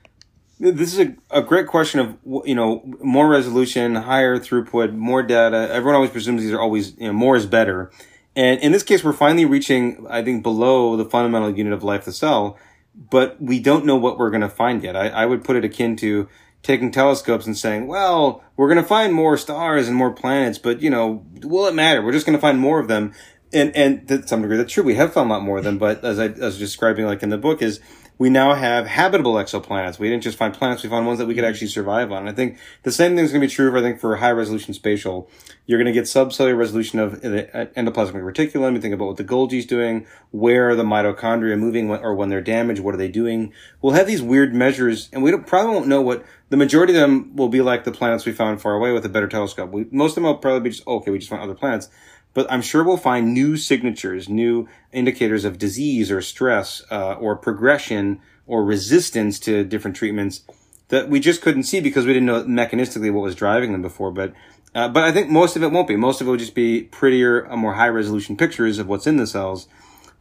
This 0.59 0.93
is 0.93 0.99
a, 0.99 1.15
a 1.31 1.41
great 1.41 1.67
question 1.67 1.99
of, 1.99 2.17
you 2.45 2.55
know, 2.55 2.81
more 3.03 3.27
resolution, 3.27 3.95
higher 3.95 4.38
throughput, 4.39 4.93
more 4.95 5.21
data. 5.21 5.69
Everyone 5.71 5.95
always 5.95 6.11
presumes 6.11 6.41
these 6.41 6.53
are 6.53 6.61
always, 6.61 6.97
you 6.97 7.07
know, 7.07 7.13
more 7.13 7.35
is 7.35 7.45
better. 7.45 7.91
And 8.38 8.59
in 8.61 8.71
this 8.71 8.83
case, 8.83 9.03
we're 9.03 9.13
finally 9.13 9.45
reaching, 9.45 10.05
I 10.09 10.23
think, 10.23 10.43
below 10.43 10.95
the 10.95 11.05
fundamental 11.05 11.55
unit 11.55 11.73
of 11.73 11.83
life, 11.83 12.05
the 12.05 12.13
cell, 12.13 12.57
but 12.95 13.41
we 13.41 13.60
don't 13.60 13.86
know 13.86 13.95
what 13.95 14.17
we're 14.17 14.29
going 14.29 14.41
to 14.41 14.49
find 14.49 14.84
yet. 14.84 14.95
I, 14.95 15.10
I 15.10 15.25
would 15.25 15.43
put 15.43 15.55
it 15.55 15.65
akin 15.65 15.95
to 15.97 16.27
taking 16.63 16.91
telescopes 16.91 17.45
and 17.45 17.58
saying, 17.58 17.88
well, 17.88 18.43
we're 18.58 18.67
going 18.67 18.81
to 18.81 18.88
find 18.88 19.13
more 19.13 19.38
stars 19.38 19.88
and 19.88 19.95
more 19.95 20.12
planets, 20.12 20.58
but, 20.58 20.81
you 20.81 20.89
know, 20.89 21.23
will 21.43 21.67
it 21.67 21.75
matter? 21.75 22.01
We're 22.01 22.12
just 22.12 22.25
going 22.25 22.38
to 22.38 22.41
find 22.41 22.60
more 22.60 22.79
of 22.79 22.88
them 22.88 23.13
and 23.53 23.75
and 23.75 24.08
to 24.08 24.27
some 24.27 24.41
degree 24.41 24.58
that's 24.58 24.73
true. 24.73 24.84
We 24.84 24.95
have 24.95 25.13
found 25.13 25.29
a 25.29 25.34
lot 25.34 25.43
more 25.43 25.58
of 25.58 25.63
them, 25.63 25.77
but 25.77 26.03
as 26.03 26.19
I, 26.19 26.25
as 26.25 26.41
I 26.41 26.45
was 26.45 26.60
describing, 26.60 27.05
like 27.05 27.23
in 27.23 27.29
the 27.29 27.38
book, 27.38 27.62
is 27.62 27.79
we 28.17 28.30
now 28.30 28.54
have 28.54 28.88
habitable 28.88 29.34
exoplanets. 29.34 29.99
We 29.99 30.10
didn't 30.10 30.23
just 30.23 30.38
find 30.38 30.54
planets; 30.54 30.84
we 30.84 30.89
found 30.89 31.06
ones 31.06 31.19
that 31.19 31.25
we 31.25 31.36
could 31.36 31.43
mm. 31.43 31.49
actually 31.49 31.67
survive 31.67 32.12
on. 32.12 32.19
And 32.19 32.30
I 32.30 32.34
think 32.34 32.58
the 32.84 32.91
same 32.91 33.15
thing 33.15 33.25
is 33.25 33.32
going 33.32 33.41
to 33.41 33.47
be 33.47 33.54
true. 33.54 33.71
For, 33.71 33.78
I 33.78 33.82
think 33.82 33.99
for 33.99 34.15
high 34.15 34.32
resolution 34.32 34.73
spatial, 34.73 35.30
you're 35.65 35.80
going 35.80 35.93
to 35.93 35.99
get 35.99 36.06
subcellular 36.06 36.58
resolution 36.58 36.99
of 36.99 37.21
the 37.21 37.69
endoplasmic 37.75 38.23
reticulum. 38.23 38.73
You 38.73 38.82
think 38.82 38.93
about 38.93 39.08
what 39.08 39.17
the 39.17 39.23
Golgi's 39.23 39.65
doing, 39.65 40.06
where 40.32 40.69
are 40.69 40.75
the 40.75 40.84
mitochondria 40.84 41.60
moving, 41.60 41.89
or 41.89 42.15
when 42.15 42.30
they're 42.30 42.41
damaged, 42.41 42.82
what 42.82 42.93
are 42.93 42.97
they 42.97 43.10
doing? 43.10 43.54
We'll 43.82 43.93
have 43.93 44.08
these 44.08 44.21
weird 44.21 44.54
measures, 44.54 45.10
and 45.12 45.21
we 45.23 45.36
probably 45.38 45.73
won't 45.73 45.88
know 45.88 46.01
what 46.01 46.25
the 46.49 46.58
majority 46.58 46.93
of 46.93 46.99
them 46.99 47.36
will 47.36 47.49
be 47.49 47.62
like 47.62 47.84
the 47.84 47.91
planets 47.91 48.25
we 48.25 48.32
found 48.32 48.62
far 48.62 48.75
away 48.75 48.91
with 48.91 49.06
a 49.06 49.10
better 49.10 49.28
telescope. 49.28 49.71
We, 49.71 49.88
most 49.91 50.12
of 50.12 50.15
them 50.15 50.23
will 50.25 50.38
probably 50.38 50.62
be 50.62 50.69
just 50.69 50.88
okay. 50.88 51.12
We 51.12 51.17
just 51.17 51.30
found 51.30 51.41
other 51.41 51.56
planets 51.56 51.89
but 52.36 52.52
I'm 52.52 52.62
sure 52.62 52.84
we'll 52.84 52.98
find 52.98 53.34
new 53.34 53.58
signatures, 53.58 54.30
new 54.30 54.67
indicators 54.91 55.45
of 55.45 55.58
disease 55.58 56.12
or 56.12 56.21
stress 56.21 56.84
uh, 56.91 57.13
or 57.13 57.36
progression 57.36 58.21
or 58.45 58.63
resistance 58.63 59.39
to 59.39 59.63
different 59.63 59.98
treatments 59.98 60.41
that 60.89 61.10
we 61.10 61.19
just 61.19 61.41
couldn't 61.41 61.63
see 61.63 61.80
because 61.80 62.06
we 62.06 62.13
didn't 62.13 62.28
know 62.28 62.43
mechanistically 62.43 63.12
what 63.12 63.24
was 63.24 63.34
driving 63.34 63.71
them 63.71 63.82
before. 63.82 64.12
But 64.12 64.34
uh, 64.76 64.89
but 64.89 65.04
I 65.04 65.13
think 65.13 65.30
most 65.30 65.56
of 65.56 65.63
it 65.63 65.71
won't 65.71 65.88
be. 65.88 65.95
Most 65.95 66.19
of 66.19 66.28
it 66.28 66.30
will 66.30 66.38
just 66.38 66.54
be 66.54 66.84
prettier, 66.84 67.48
more 67.56 67.76
high 67.76 67.88
resolution 67.88 68.36
pictures 68.36 68.78
of 68.78 68.88
what's 68.88 69.08
in 69.08 69.15
the 69.15 69.26
cells. 69.26 69.69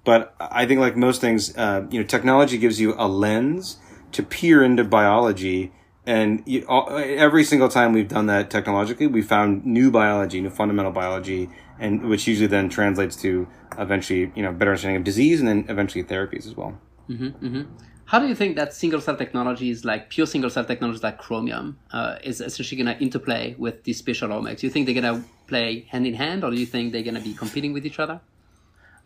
But 0.05 0.35
I 0.39 0.65
think, 0.65 0.79
like 0.79 0.97
most 0.97 1.21
things, 1.21 1.57
uh, 1.57 1.87
you 1.91 1.99
know, 1.99 2.07
technology 2.07 2.57
gives 2.57 2.81
you 2.81 2.95
a 2.97 3.09
lens 3.09 3.79
to 4.13 4.23
peer 4.23 4.63
into 4.63 4.85
biology. 4.85 5.73
And 6.07 6.45
you, 6.47 6.65
all, 6.69 6.89
every 6.91 7.43
single 7.43 7.69
time 7.69 7.93
we've 7.93 8.07
done 8.07 8.27
that 8.27 8.49
technologically, 8.49 9.09
we 9.09 9.23
found 9.23 9.67
new 9.67 9.91
biology, 9.91 10.41
new 10.41 10.51
fundamental 10.51 10.93
biology 10.93 11.51
and 11.79 12.09
which 12.09 12.27
usually 12.27 12.47
then 12.47 12.69
translates 12.69 13.17
to 13.17 13.49
eventually 13.79 14.33
you 14.35 14.43
know 14.43 14.53
better 14.53 14.71
understanding 14.71 14.97
of 14.97 15.05
disease 15.05 15.41
and 15.41 15.49
then 15.49 15.65
eventually 15.69 16.05
therapies 16.05 16.47
as 16.47 16.57
well. 16.57 16.79
Mm-hmm, 17.09 17.47
mm-hmm. 17.47 17.63
How 18.07 18.19
do 18.19 18.29
you 18.29 18.35
think 18.35 18.57
that 18.57 18.75
single 18.75 19.01
cell 19.01 19.17
technologies 19.17 19.85
like 19.85 20.11
pure 20.11 20.27
single 20.27 20.51
cell 20.51 20.65
technologies 20.65 21.03
like 21.03 21.19
Chromium 21.19 21.79
uh, 21.91 22.17
is 22.23 22.41
essentially 22.41 22.83
going 22.83 22.95
to 22.95 23.03
interplay 23.03 23.55
with 23.59 23.85
these 23.85 23.99
spatial 23.99 24.29
omics? 24.29 24.61
Do 24.61 24.67
you 24.67 24.71
think 24.71 24.87
they're 24.87 25.01
going 25.01 25.23
to 25.23 25.27
play 25.47 25.87
hand 25.89 26.07
in 26.07 26.15
hand, 26.15 26.45
or 26.45 26.51
do 26.51 26.59
you 26.59 26.67
think 26.67 26.93
they're 26.93 27.03
going 27.03 27.15
to 27.15 27.21
be 27.21 27.33
competing 27.33 27.73
with 27.73 27.87
each 27.87 27.99
other? 27.99 28.21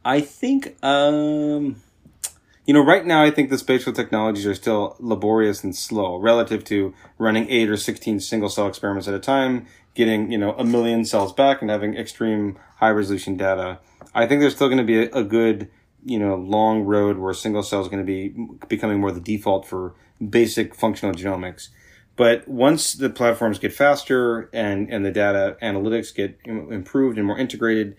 I 0.04 0.20
think, 0.20 0.76
um, 0.82 1.76
you 2.68 2.74
know, 2.74 2.84
right 2.84 3.06
now 3.06 3.22
I 3.22 3.30
think 3.30 3.48
the 3.48 3.56
spatial 3.56 3.94
technologies 3.94 4.44
are 4.44 4.54
still 4.54 4.94
laborious 5.00 5.64
and 5.64 5.74
slow 5.74 6.16
relative 6.16 6.64
to 6.64 6.92
running 7.16 7.48
eight 7.48 7.70
or 7.70 7.78
sixteen 7.78 8.20
single 8.20 8.50
cell 8.50 8.66
experiments 8.66 9.08
at 9.08 9.14
a 9.14 9.18
time 9.18 9.66
getting 9.94 10.30
you 10.30 10.36
know 10.36 10.52
a 10.52 10.64
million 10.64 11.06
cells 11.06 11.32
back 11.32 11.62
and 11.62 11.70
having 11.70 11.96
extreme 11.96 12.58
high 12.76 12.90
resolution 12.90 13.38
data. 13.38 13.78
I 14.14 14.26
think 14.26 14.42
there's 14.42 14.54
still 14.54 14.68
going 14.68 14.78
to 14.78 14.84
be 14.84 14.98
a, 14.98 15.10
a, 15.12 15.24
good 15.24 15.70
you 16.04 16.18
know 16.18 16.34
long 16.34 16.82
road 16.82 17.16
where 17.16 17.32
single 17.32 17.62
cell 17.62 17.80
is 17.80 17.88
going 17.88 18.04
to 18.04 18.06
be 18.06 18.34
becoming 18.68 19.00
more 19.00 19.12
the 19.12 19.20
default 19.20 19.66
for 19.66 19.94
basic 20.28 20.74
functional 20.74 21.14
genomics. 21.14 21.68
But 22.16 22.46
once 22.46 22.92
the 22.92 23.08
platforms 23.08 23.58
get 23.58 23.72
faster 23.72 24.50
and 24.52 24.92
and 24.92 25.06
the 25.06 25.10
data 25.10 25.56
analytics 25.62 26.14
get 26.14 26.38
improved 26.44 27.16
and 27.16 27.26
more 27.26 27.38
integrated, 27.38 27.96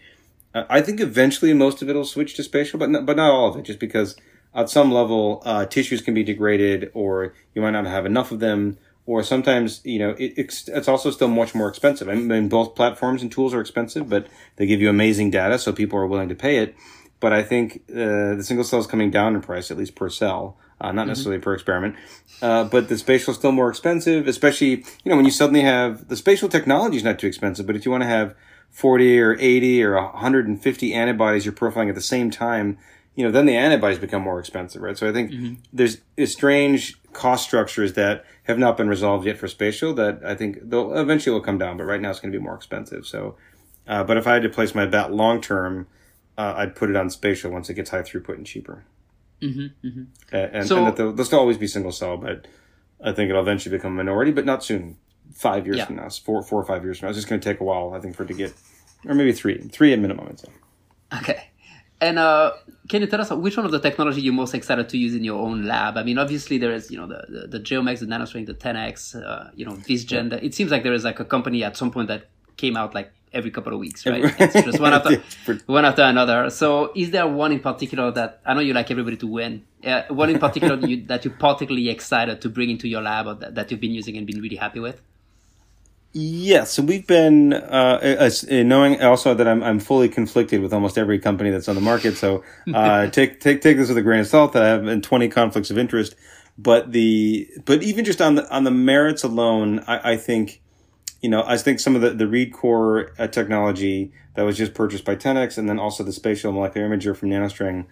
uh, 0.53 0.65
I 0.69 0.82
think 0.82 0.99
eventually 0.99 1.53
most 1.55 1.82
of 1.82 1.89
it 1.89 1.95
will 1.95 2.05
switch 2.05 2.36
to 2.36 2.43
spatial, 2.43 2.77
but 2.77 2.91
not, 2.91 3.08
but 3.08 3.17
not 3.17 3.32
all 3.32 3.49
of 3.49 3.58
it, 3.58 3.63
just 3.63 3.79
because 3.79 4.15
at 4.53 4.69
some 4.69 4.91
level 4.91 5.41
uh, 5.45 5.65
tissues 5.65 6.01
can 6.01 6.13
be 6.13 6.23
degraded 6.23 6.91
or 6.93 7.33
you 7.53 7.62
might 7.62 7.71
not 7.71 7.85
have 7.85 8.05
enough 8.05 8.31
of 8.31 8.39
them 8.39 8.77
or 9.09 9.23
sometimes 9.23 9.81
you 9.83 9.97
know 9.97 10.12
it, 10.12 10.33
it's, 10.38 10.67
it's 10.67 10.88
also 10.88 11.09
still 11.09 11.27
much 11.27 11.55
more 11.55 11.67
expensive. 11.67 12.07
I 12.07 12.13
mean, 12.13 12.47
both 12.47 12.75
platforms 12.75 13.23
and 13.23 13.31
tools 13.31 13.55
are 13.55 13.59
expensive, 13.59 14.07
but 14.07 14.27
they 14.57 14.67
give 14.67 14.81
you 14.81 14.89
amazing 14.89 15.31
data, 15.31 15.57
so 15.57 15.73
people 15.73 15.97
are 15.97 16.05
willing 16.05 16.29
to 16.29 16.35
pay 16.35 16.57
it. 16.57 16.75
But 17.19 17.33
I 17.33 17.41
think 17.41 17.81
uh, 17.89 18.35
the 18.35 18.43
single 18.43 18.63
cell 18.63 18.79
is 18.79 18.85
coming 18.85 19.09
down 19.09 19.33
in 19.33 19.41
price, 19.41 19.71
at 19.71 19.77
least 19.77 19.95
per 19.95 20.09
cell, 20.09 20.57
uh, 20.79 20.91
not 20.91 21.01
mm-hmm. 21.01 21.09
necessarily 21.09 21.41
per 21.41 21.55
experiment. 21.55 21.95
Uh, 22.41 22.65
but 22.65 22.88
the 22.88 22.99
spatial 22.99 23.31
is 23.31 23.38
still 23.38 23.51
more 23.51 23.69
expensive, 23.69 24.27
especially 24.27 24.69
you 25.03 25.09
know 25.09 25.15
when 25.15 25.25
you 25.25 25.31
suddenly 25.31 25.62
have 25.62 26.07
the 26.07 26.15
spatial 26.15 26.47
technology 26.47 26.97
is 26.97 27.03
not 27.03 27.17
too 27.17 27.27
expensive, 27.27 27.65
but 27.65 27.75
if 27.75 27.85
you 27.85 27.91
want 27.91 28.03
to 28.03 28.07
have 28.07 28.35
40 28.69 29.19
or 29.19 29.35
80 29.39 29.83
or 29.83 29.95
150 29.95 30.93
antibodies 30.93 31.45
you're 31.45 31.53
profiling 31.53 31.89
at 31.89 31.95
the 31.95 32.01
same 32.01 32.29
time, 32.29 32.77
you 33.19 33.25
know, 33.25 33.32
then 33.32 33.45
the 33.45 33.58
antibodies 33.58 33.99
become 33.99 34.21
more 34.21 34.39
expensive, 34.39 34.82
right? 34.82 34.97
So 34.97 35.10
I 35.10 35.12
think 35.12 35.32
mm-hmm. 35.32 35.53
there's 35.73 35.97
strange 36.23 36.95
cost 37.12 37.43
structures 37.43 37.91
that 37.95 38.23
have 38.43 38.58
not 38.58 38.77
been 38.77 38.88
resolved 38.88 39.25
yet 39.25 39.38
for 39.38 39.49
spatial 39.49 39.93
that 39.95 40.21
I 40.23 40.36
think 40.36 40.69
they'll 40.69 40.97
eventually 40.97 41.34
will 41.34 41.41
come 41.41 41.58
down, 41.58 41.75
but 41.75 41.84
right 41.84 41.99
now 41.99 42.12
it's 42.12 42.21
going 42.21 42.32
to 42.32 42.39
be 42.39 42.41
more 42.41 42.55
expensive. 42.55 43.05
So, 43.05 43.36
uh, 43.86 44.05
but 44.05 44.15
if 44.15 44.25
I 44.25 44.36
had 44.36 44.43
to 44.43 44.49
place 44.49 44.73
my 44.73 44.86
bet 44.86 45.12
long 45.12 45.41
term, 45.41 45.88
uh, 46.38 46.53
I'd 46.55 46.77
put 46.77 46.89
it 46.89 46.95
on 46.95 47.10
spatial 47.10 47.51
once 47.51 47.69
it 47.69 47.73
gets 47.73 47.89
high 47.89 48.03
throughput 48.03 48.36
and 48.36 48.45
cheaper. 48.45 48.86
Mm-hmm, 49.41 49.86
mm-hmm. 49.86 50.03
and, 50.34 50.65
so, 50.65 50.77
and 50.77 50.88
that 50.88 50.95
they'll, 50.95 51.12
they'll, 51.12 51.25
still 51.25 51.39
always 51.39 51.58
be 51.58 51.67
single 51.67 51.91
cell, 51.91 52.15
but 52.15 52.47
I 53.03 53.12
think 53.12 53.29
it'll 53.29 53.41
eventually 53.41 53.75
become 53.75 53.91
a 53.91 53.95
minority, 53.95 54.32
but 54.32 54.45
not 54.45 54.63
soon. 54.63 54.95
Five 55.34 55.65
years 55.65 55.79
yeah. 55.79 55.86
from 55.88 55.97
now, 55.97 56.08
four, 56.08 56.41
four 56.41 56.62
or 56.62 56.65
five 56.65 56.86
years 56.86 56.99
from 56.99 57.08
now. 57.08 57.10
It's 57.10 57.17
just 57.17 57.27
going 57.27 57.41
to 57.41 57.49
take 57.49 57.60
a 57.60 57.65
while, 57.65 57.93
I 57.93 57.99
think, 57.99 58.15
for 58.15 58.23
it 58.23 58.27
to 58.27 58.34
get, 58.34 58.53
or 59.05 59.13
maybe 59.13 59.34
three, 59.34 59.58
three 59.58 59.91
at 59.91 59.99
minimum. 59.99 60.25
I'd 60.29 60.39
say. 60.39 60.47
Okay. 61.17 61.49
And 62.01 62.17
uh, 62.17 62.53
can 62.88 63.01
you 63.01 63.07
tell 63.07 63.21
us 63.21 63.29
which 63.31 63.57
one 63.57 63.65
of 63.65 63.71
the 63.71 63.79
technology 63.79 64.21
you're 64.21 64.33
most 64.33 64.53
excited 64.53 64.88
to 64.89 64.97
use 64.97 65.13
in 65.13 65.23
your 65.23 65.39
own 65.39 65.65
lab? 65.65 65.97
I 65.97 66.03
mean, 66.03 66.17
obviously 66.17 66.57
there 66.57 66.71
is, 66.71 66.89
you 66.89 66.97
know, 66.97 67.07
the 67.07 67.25
the, 67.27 67.47
the 67.47 67.59
GeoMx, 67.59 67.99
the 67.99 68.05
NanoString, 68.05 68.45
the 68.45 68.53
10x, 68.53 69.21
uh, 69.21 69.51
you 69.55 69.65
know, 69.65 69.73
Vizgen. 69.73 70.31
It 70.41 70.53
seems 70.53 70.71
like 70.71 70.83
there 70.83 70.93
is 70.93 71.03
like 71.03 71.19
a 71.19 71.25
company 71.25 71.63
at 71.63 71.75
some 71.75 71.91
point 71.91 72.07
that 72.07 72.29
came 72.55 72.77
out 72.77 72.93
like 72.93 73.12
every 73.33 73.51
couple 73.51 73.73
of 73.73 73.79
weeks, 73.79 74.05
right? 74.05 74.23
It's 74.39 74.53
just 74.53 74.79
one 74.79 74.93
after 74.93 75.21
one 75.65 75.85
after 75.85 76.03
another. 76.03 76.49
So, 76.49 76.91
is 76.95 77.12
there 77.12 77.27
one 77.27 77.51
in 77.51 77.59
particular 77.59 78.12
that 78.12 78.41
I 78.45 78.53
know 78.53 78.62
you 78.62 78.73
like 78.73 78.89
everybody 78.91 79.17
to 79.17 79.27
win? 79.27 79.65
Uh, 79.83 80.03
one 80.09 80.29
in 80.29 80.39
particular 80.39 80.75
that, 80.75 80.89
you, 80.91 81.05
that 81.07 81.25
you're 81.25 81.33
particularly 81.33 81.89
excited 81.89 82.41
to 82.41 82.49
bring 82.49 82.69
into 82.69 82.88
your 82.88 83.01
lab, 83.01 83.27
or 83.27 83.35
that, 83.35 83.55
that 83.55 83.71
you've 83.71 83.79
been 83.79 83.91
using 83.91 84.17
and 84.17 84.25
been 84.25 84.41
really 84.41 84.55
happy 84.55 84.79
with? 84.79 85.01
Yeah, 86.12 86.63
so 86.63 86.82
we've 86.82 87.06
been 87.06 87.54
uh, 87.54 88.30
knowing 88.50 89.02
also 89.02 89.36
that 89.36 89.48
I'm 89.48 89.62
I'm 89.62 89.80
fully 89.80 90.10
conflicted 90.10 90.60
with 90.62 90.74
almost 90.74 90.98
every 90.98 91.19
company 91.19 91.52
that's 91.52 91.67
on 91.67 91.76
the 91.76 91.82
market. 91.82 92.17
So 92.17 92.43
uh, 92.74 93.08
take 93.12 93.39
take 93.39 93.62
take 93.62 93.78
this 93.78 93.89
with 93.89 93.98
a 93.98 94.02
grain 94.02 94.22
of 94.22 94.28
salt. 94.28 94.54
that 94.54 94.63
I 94.63 94.69
have 94.69 94.84
been 94.84 95.04
20 95.04 95.30
conflicts 95.30 95.69
of 95.69 95.78
interest, 95.78 96.15
but 96.58 96.93
the 96.93 97.48
but 97.63 97.84
even 97.84 98.06
just 98.06 98.22
on 98.22 98.36
the 98.36 98.50
on 98.52 98.63
the 98.63 98.72
merits 98.72 99.24
alone, 99.24 99.84
I, 99.86 100.13
I 100.13 100.17
think 100.17 100.63
you 101.22 101.30
know 101.30 101.43
I 101.45 101.58
think 101.58 101.80
some 101.80 101.95
of 101.95 102.02
the 102.02 102.10
the 102.10 102.26
ReadCoor 102.26 103.12
uh, 103.19 103.28
technology 103.28 104.12
that 104.34 104.41
was 104.41 104.58
just 104.58 104.74
purchased 104.74 105.06
by 105.06 105.15
10x, 105.15 105.60
and 105.60 105.69
then 105.69 105.78
also 105.78 106.04
the 106.04 106.13
spatial 106.13 106.52
molecular 106.52 106.89
imager 106.89 107.15
from 107.15 107.30
NanoString. 107.30 107.86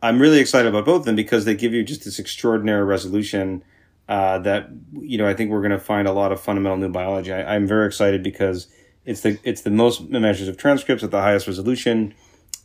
I'm 0.00 0.20
really 0.20 0.38
excited 0.38 0.68
about 0.68 0.84
both 0.84 1.00
of 1.00 1.04
them 1.06 1.16
because 1.16 1.46
they 1.46 1.56
give 1.56 1.72
you 1.72 1.82
just 1.82 2.04
this 2.04 2.20
extraordinary 2.20 2.84
resolution 2.84 3.64
uh, 4.08 4.38
that 4.40 4.68
you 4.92 5.18
know 5.18 5.26
I 5.26 5.34
think 5.34 5.50
we're 5.50 5.60
going 5.60 5.72
to 5.72 5.78
find 5.78 6.06
a 6.06 6.12
lot 6.12 6.32
of 6.32 6.40
fundamental 6.40 6.78
new 6.78 6.88
biology. 6.88 7.32
I, 7.32 7.56
am 7.56 7.66
very 7.66 7.86
excited 7.86 8.22
because 8.22 8.68
it's 9.04 9.20
the 9.22 9.38
it's 9.42 9.62
the 9.62 9.70
most 9.70 10.08
measures 10.08 10.48
of 10.48 10.56
transcripts 10.56 11.02
at 11.02 11.10
the 11.10 11.20
highest 11.20 11.46
resolution. 11.46 12.14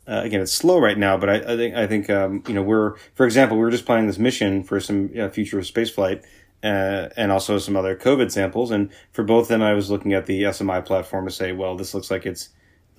Uh, 0.07 0.21
again, 0.23 0.41
it's 0.41 0.51
slow 0.51 0.79
right 0.79 0.97
now, 0.97 1.17
but 1.17 1.29
I, 1.29 1.35
I 1.35 1.55
think 1.55 1.75
I 1.75 1.87
think 1.87 2.09
um, 2.09 2.43
you 2.47 2.53
know 2.53 2.63
we're 2.63 2.95
for 3.13 3.25
example 3.25 3.57
we 3.57 3.63
were 3.63 3.71
just 3.71 3.85
planning 3.85 4.07
this 4.07 4.19
mission 4.19 4.63
for 4.63 4.79
some 4.79 5.09
uh, 5.19 5.29
future 5.29 5.61
space 5.63 5.89
flight. 5.89 6.23
Uh, 6.63 7.09
and 7.17 7.31
also 7.31 7.57
some 7.57 7.75
other 7.75 7.95
COVID 7.95 8.29
samples. 8.31 8.69
And 8.69 8.91
for 9.13 9.23
both 9.23 9.45
of 9.45 9.47
them, 9.47 9.63
I 9.63 9.73
was 9.73 9.89
looking 9.89 10.13
at 10.13 10.27
the 10.27 10.43
SMI 10.43 10.85
platform 10.85 11.25
to 11.25 11.31
say, 11.31 11.53
well, 11.53 11.75
this 11.75 11.95
looks 11.95 12.11
like 12.11 12.23
it's 12.23 12.49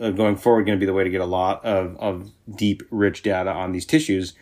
uh, 0.01 0.11
going 0.11 0.37
forward 0.37 0.67
going 0.67 0.77
to 0.77 0.81
be 0.81 0.87
the 0.87 0.93
way 0.93 1.05
to 1.05 1.11
get 1.11 1.21
a 1.21 1.27
lot 1.27 1.65
of, 1.65 1.97
of 1.99 2.33
deep, 2.57 2.83
rich 2.91 3.23
data 3.23 3.53
on 3.53 3.71
these 3.71 3.87
tissues. 3.87 4.35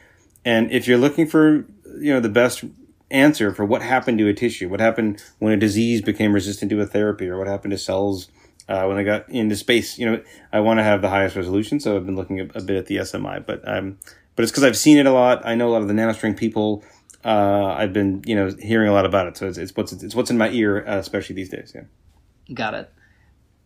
And 0.43 0.73
if 0.73 0.89
you're 0.89 0.97
looking 0.97 1.27
for, 1.27 1.67
you 1.99 2.15
know, 2.15 2.21
the 2.21 2.31
best 2.31 2.65
answer 3.11 3.53
for 3.53 3.65
what 3.65 3.83
happened 3.83 4.19
to 4.19 4.29
a 4.29 4.35
tissue, 4.35 4.69
what 4.69 4.81
happened 4.81 5.23
when 5.39 5.53
a 5.53 5.57
disease 5.57 6.03
became 6.03 6.33
resistant 6.33 6.71
to 6.71 6.81
a 6.81 6.87
therapy, 6.87 7.29
or 7.29 7.39
what 7.39 7.47
happened 7.47 7.73
to 7.73 7.79
cells 7.79 8.29
uh, 8.69 8.85
when 8.85 8.97
they 8.97 9.05
got 9.05 9.29
into 9.29 9.57
space. 9.57 9.99
You 9.99 10.11
know, 10.11 10.23
I 10.53 10.61
want 10.61 10.79
to 10.79 10.85
have 10.85 11.03
the 11.03 11.11
highest 11.11 11.37
resolution, 11.37 11.81
so 11.81 11.97
I've 11.97 12.07
been 12.07 12.17
looking 12.17 12.41
a, 12.41 12.45
a 12.55 12.63
bit 12.63 12.77
at 12.77 12.87
the 12.87 12.97
SMI, 12.97 13.45
but 13.45 13.67
um, 13.69 13.99
but 14.37 14.45
it's 14.45 14.53
because 14.53 14.65
I've 14.65 14.77
seen 14.77 14.97
it 14.97 15.07
a 15.07 15.13
lot. 15.13 15.45
I 15.45 15.55
know 15.55 15.69
a 15.69 15.73
lot 15.73 15.83
of 15.83 15.89
the 15.89 15.95
nanostring 15.95 16.37
people. 16.37 16.85
Uh, 17.25 17.75
I've 17.77 17.93
been 17.93 18.23
you 18.25 18.35
know 18.35 18.51
hearing 18.61 18.89
a 18.89 18.93
lot 18.93 19.05
about 19.05 19.27
it, 19.27 19.37
so 19.37 19.49
it's, 19.49 19.59
it's 19.59 19.77
what's 19.77 19.93
it's 19.93 20.15
what's 20.15 20.31
in 20.31 20.39
my 20.39 20.51
ear, 20.51 20.87
uh, 20.87 20.99
especially 20.99 21.35
these 21.35 21.51
days. 21.51 21.73
Yeah. 21.75 21.83
Got 22.55 22.75
it. 22.75 22.93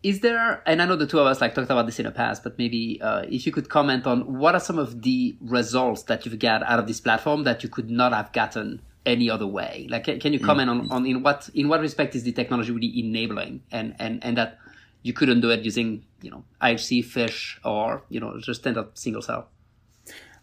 Is 0.03 0.19
there, 0.19 0.61
and 0.67 0.83
I 0.83 0.85
know 0.85 0.95
the 0.95 1.07
two 1.07 1.19
of 1.19 1.25
us 1.25 1.41
like 1.41 1.55
talked 1.55 1.71
about 1.71 1.87
this 1.87 1.97
in 1.97 2.05
the 2.05 2.11
past, 2.11 2.43
but 2.43 2.59
maybe 2.59 2.99
uh, 3.01 3.23
if 3.27 3.47
you 3.47 3.51
could 3.51 3.69
comment 3.69 4.05
on 4.05 4.37
what 4.37 4.53
are 4.53 4.59
some 4.59 4.77
of 4.77 5.01
the 5.01 5.35
results 5.41 6.03
that 6.03 6.25
you've 6.25 6.37
got 6.37 6.61
out 6.61 6.77
of 6.77 6.85
this 6.85 6.99
platform 6.99 7.43
that 7.45 7.63
you 7.63 7.69
could 7.69 7.89
not 7.89 8.13
have 8.13 8.31
gotten 8.31 8.81
any 9.05 9.29
other 9.29 9.47
way? 9.47 9.87
Like, 9.89 10.05
can, 10.05 10.33
you 10.33 10.39
comment 10.39 10.69
mm-hmm. 10.69 10.91
on, 10.91 11.03
on 11.03 11.05
in 11.05 11.23
what 11.23 11.49
in 11.53 11.67
what 11.67 11.79
respect 11.81 12.15
is 12.15 12.23
the 12.23 12.31
technology 12.31 12.71
really 12.71 12.99
enabling, 12.99 13.61
and 13.71 13.95
and 13.99 14.23
and 14.23 14.37
that 14.37 14.57
you 15.03 15.13
couldn't 15.13 15.41
do 15.41 15.49
it 15.51 15.63
using 15.63 16.03
you 16.21 16.31
know 16.31 16.43
IHC, 16.61 17.05
fish, 17.05 17.59
or 17.63 18.03
you 18.09 18.19
know 18.19 18.39
just 18.39 18.61
standard 18.61 18.87
single 18.97 19.21
cell? 19.21 19.49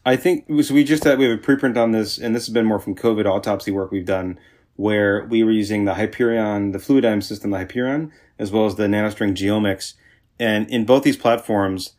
I 0.05 0.17
think 0.17 0.47
so. 0.63 0.75
We 0.75 0.85
just 0.85 1.05
had, 1.05 1.19
we 1.19 1.25
have 1.27 1.39
a 1.39 1.43
preprint 1.43 1.77
on 1.77 1.93
this, 1.93 2.19
and 2.19 2.35
this 2.35 2.47
has 2.47 2.53
been 2.53 2.67
more 2.67 2.81
from 2.81 2.95
COVID 2.95 3.25
autopsy 3.25 3.71
work 3.71 3.93
we've 3.93 4.05
done, 4.05 4.39
where 4.77 5.25
we 5.27 5.45
were 5.45 5.53
using 5.53 5.85
the 5.85 5.95
Hyperion, 5.95 6.73
the 6.73 6.79
Fluidigm 6.79 7.23
system, 7.23 7.51
the 7.51 7.59
Hyperion, 7.59 8.13
as 8.39 8.51
well 8.51 8.67
as 8.67 8.75
the 8.75 8.89
NanoString 8.89 9.35
GeoMx, 9.35 9.95
and 10.41 10.69
in 10.71 10.85
both 10.85 11.05
these 11.05 11.17
platforms 11.17 11.95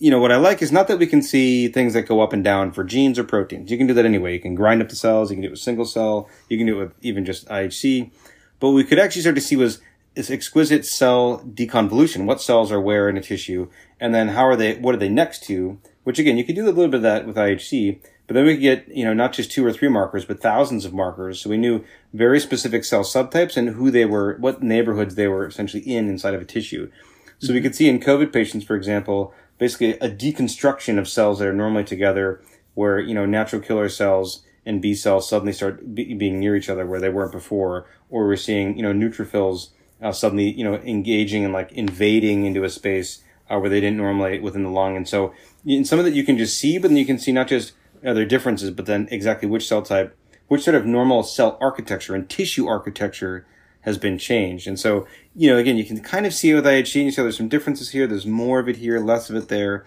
you 0.00 0.10
know, 0.10 0.18
what 0.18 0.32
I 0.32 0.36
like 0.36 0.62
is 0.62 0.72
not 0.72 0.88
that 0.88 0.98
we 0.98 1.06
can 1.06 1.22
see 1.22 1.68
things 1.68 1.92
that 1.92 2.08
go 2.08 2.20
up 2.20 2.32
and 2.32 2.42
down 2.42 2.72
for 2.72 2.82
genes 2.82 3.18
or 3.18 3.24
proteins. 3.24 3.70
You 3.70 3.76
can 3.76 3.86
do 3.86 3.94
that 3.94 4.06
anyway. 4.06 4.32
You 4.32 4.40
can 4.40 4.54
grind 4.54 4.80
up 4.80 4.88
the 4.88 4.96
cells. 4.96 5.30
You 5.30 5.36
can 5.36 5.42
do 5.42 5.48
it 5.48 5.52
with 5.52 5.60
single 5.60 5.84
cell. 5.84 6.28
You 6.48 6.56
can 6.56 6.66
do 6.66 6.80
it 6.80 6.84
with 6.84 6.94
even 7.02 7.24
just 7.24 7.46
IHC. 7.48 8.10
But 8.58 8.68
what 8.68 8.76
we 8.76 8.84
could 8.84 8.98
actually 8.98 9.22
start 9.22 9.36
to 9.36 9.42
see 9.42 9.56
was 9.56 9.80
this 10.14 10.30
exquisite 10.30 10.86
cell 10.86 11.40
deconvolution. 11.46 12.24
What 12.24 12.40
cells 12.40 12.72
are 12.72 12.80
where 12.80 13.08
in 13.08 13.18
a 13.18 13.22
tissue, 13.22 13.68
and 14.00 14.14
then 14.14 14.28
how 14.28 14.46
are 14.46 14.56
they? 14.56 14.74
What 14.76 14.94
are 14.94 14.98
they 14.98 15.08
next 15.08 15.44
to? 15.44 15.78
Which 16.04 16.18
again, 16.18 16.38
you 16.38 16.44
could 16.44 16.56
do 16.56 16.64
a 16.64 16.72
little 16.72 16.88
bit 16.88 16.96
of 16.96 17.02
that 17.02 17.26
with 17.26 17.36
IHC. 17.36 18.00
But 18.26 18.34
then 18.34 18.46
we 18.46 18.54
could 18.54 18.62
get, 18.62 18.88
you 18.88 19.04
know, 19.04 19.12
not 19.12 19.32
just 19.32 19.50
two 19.50 19.66
or 19.66 19.72
three 19.72 19.88
markers, 19.88 20.24
but 20.24 20.40
thousands 20.40 20.84
of 20.84 20.94
markers. 20.94 21.40
So 21.40 21.50
we 21.50 21.56
knew 21.56 21.84
very 22.14 22.38
specific 22.38 22.84
cell 22.84 23.02
subtypes 23.02 23.56
and 23.56 23.70
who 23.70 23.90
they 23.90 24.04
were, 24.04 24.36
what 24.38 24.62
neighborhoods 24.62 25.16
they 25.16 25.26
were 25.26 25.46
essentially 25.46 25.82
in 25.82 26.08
inside 26.08 26.34
of 26.34 26.40
a 26.40 26.44
tissue. 26.44 26.92
So 27.40 27.46
mm-hmm. 27.46 27.54
we 27.54 27.60
could 27.60 27.74
see 27.74 27.88
in 27.88 27.98
COVID 27.98 28.32
patients, 28.32 28.64
for 28.64 28.76
example, 28.76 29.34
basically 29.60 29.92
a 29.92 30.10
deconstruction 30.10 30.98
of 30.98 31.06
cells 31.06 31.38
that 31.38 31.46
are 31.46 31.52
normally 31.52 31.84
together, 31.84 32.42
where 32.74 32.98
you 32.98 33.14
know 33.14 33.26
natural 33.26 33.62
killer 33.62 33.88
cells 33.88 34.42
and 34.66 34.82
B 34.82 34.94
cells 34.94 35.28
suddenly 35.28 35.52
start 35.52 35.94
be, 35.94 36.14
being 36.14 36.40
near 36.40 36.56
each 36.56 36.68
other 36.68 36.86
where 36.86 36.98
they 36.98 37.10
weren't 37.10 37.30
before, 37.30 37.86
or 38.08 38.26
we're 38.26 38.36
seeing 38.36 38.76
you 38.76 38.82
know 38.82 38.92
neutrophils 38.92 39.68
uh, 40.02 40.10
suddenly 40.10 40.50
you 40.50 40.64
know 40.64 40.76
engaging 40.76 41.44
and 41.44 41.52
like 41.52 41.70
invading 41.72 42.46
into 42.46 42.64
a 42.64 42.70
space 42.70 43.22
uh, 43.48 43.58
where 43.58 43.70
they 43.70 43.80
didn't 43.80 43.98
normally 43.98 44.40
within 44.40 44.64
the 44.64 44.70
lung, 44.70 44.96
and 44.96 45.06
so 45.06 45.32
in 45.64 45.84
some 45.84 46.00
of 46.00 46.04
that 46.06 46.14
you 46.14 46.24
can 46.24 46.38
just 46.38 46.58
see, 46.58 46.78
but 46.78 46.88
then 46.88 46.96
you 46.96 47.06
can 47.06 47.18
see 47.18 47.30
not 47.30 47.46
just 47.46 47.74
other 48.04 48.24
differences, 48.24 48.70
but 48.70 48.86
then 48.86 49.06
exactly 49.10 49.46
which 49.46 49.68
cell 49.68 49.82
type, 49.82 50.16
which 50.48 50.62
sort 50.62 50.74
of 50.74 50.86
normal 50.86 51.22
cell 51.22 51.58
architecture 51.60 52.14
and 52.14 52.30
tissue 52.30 52.66
architecture 52.66 53.46
has 53.82 53.98
been 53.98 54.18
changed. 54.18 54.66
And 54.66 54.78
so, 54.78 55.06
you 55.34 55.50
know, 55.50 55.56
again, 55.56 55.76
you 55.76 55.84
can 55.84 56.00
kind 56.00 56.26
of 56.26 56.34
see 56.34 56.52
with 56.52 56.64
IHC, 56.64 57.04
you 57.04 57.10
see 57.10 57.22
there's 57.22 57.36
some 57.36 57.48
differences 57.48 57.90
here, 57.90 58.06
there's 58.06 58.26
more 58.26 58.58
of 58.58 58.68
it 58.68 58.76
here, 58.76 58.98
less 59.00 59.30
of 59.30 59.36
it 59.36 59.48
there, 59.48 59.84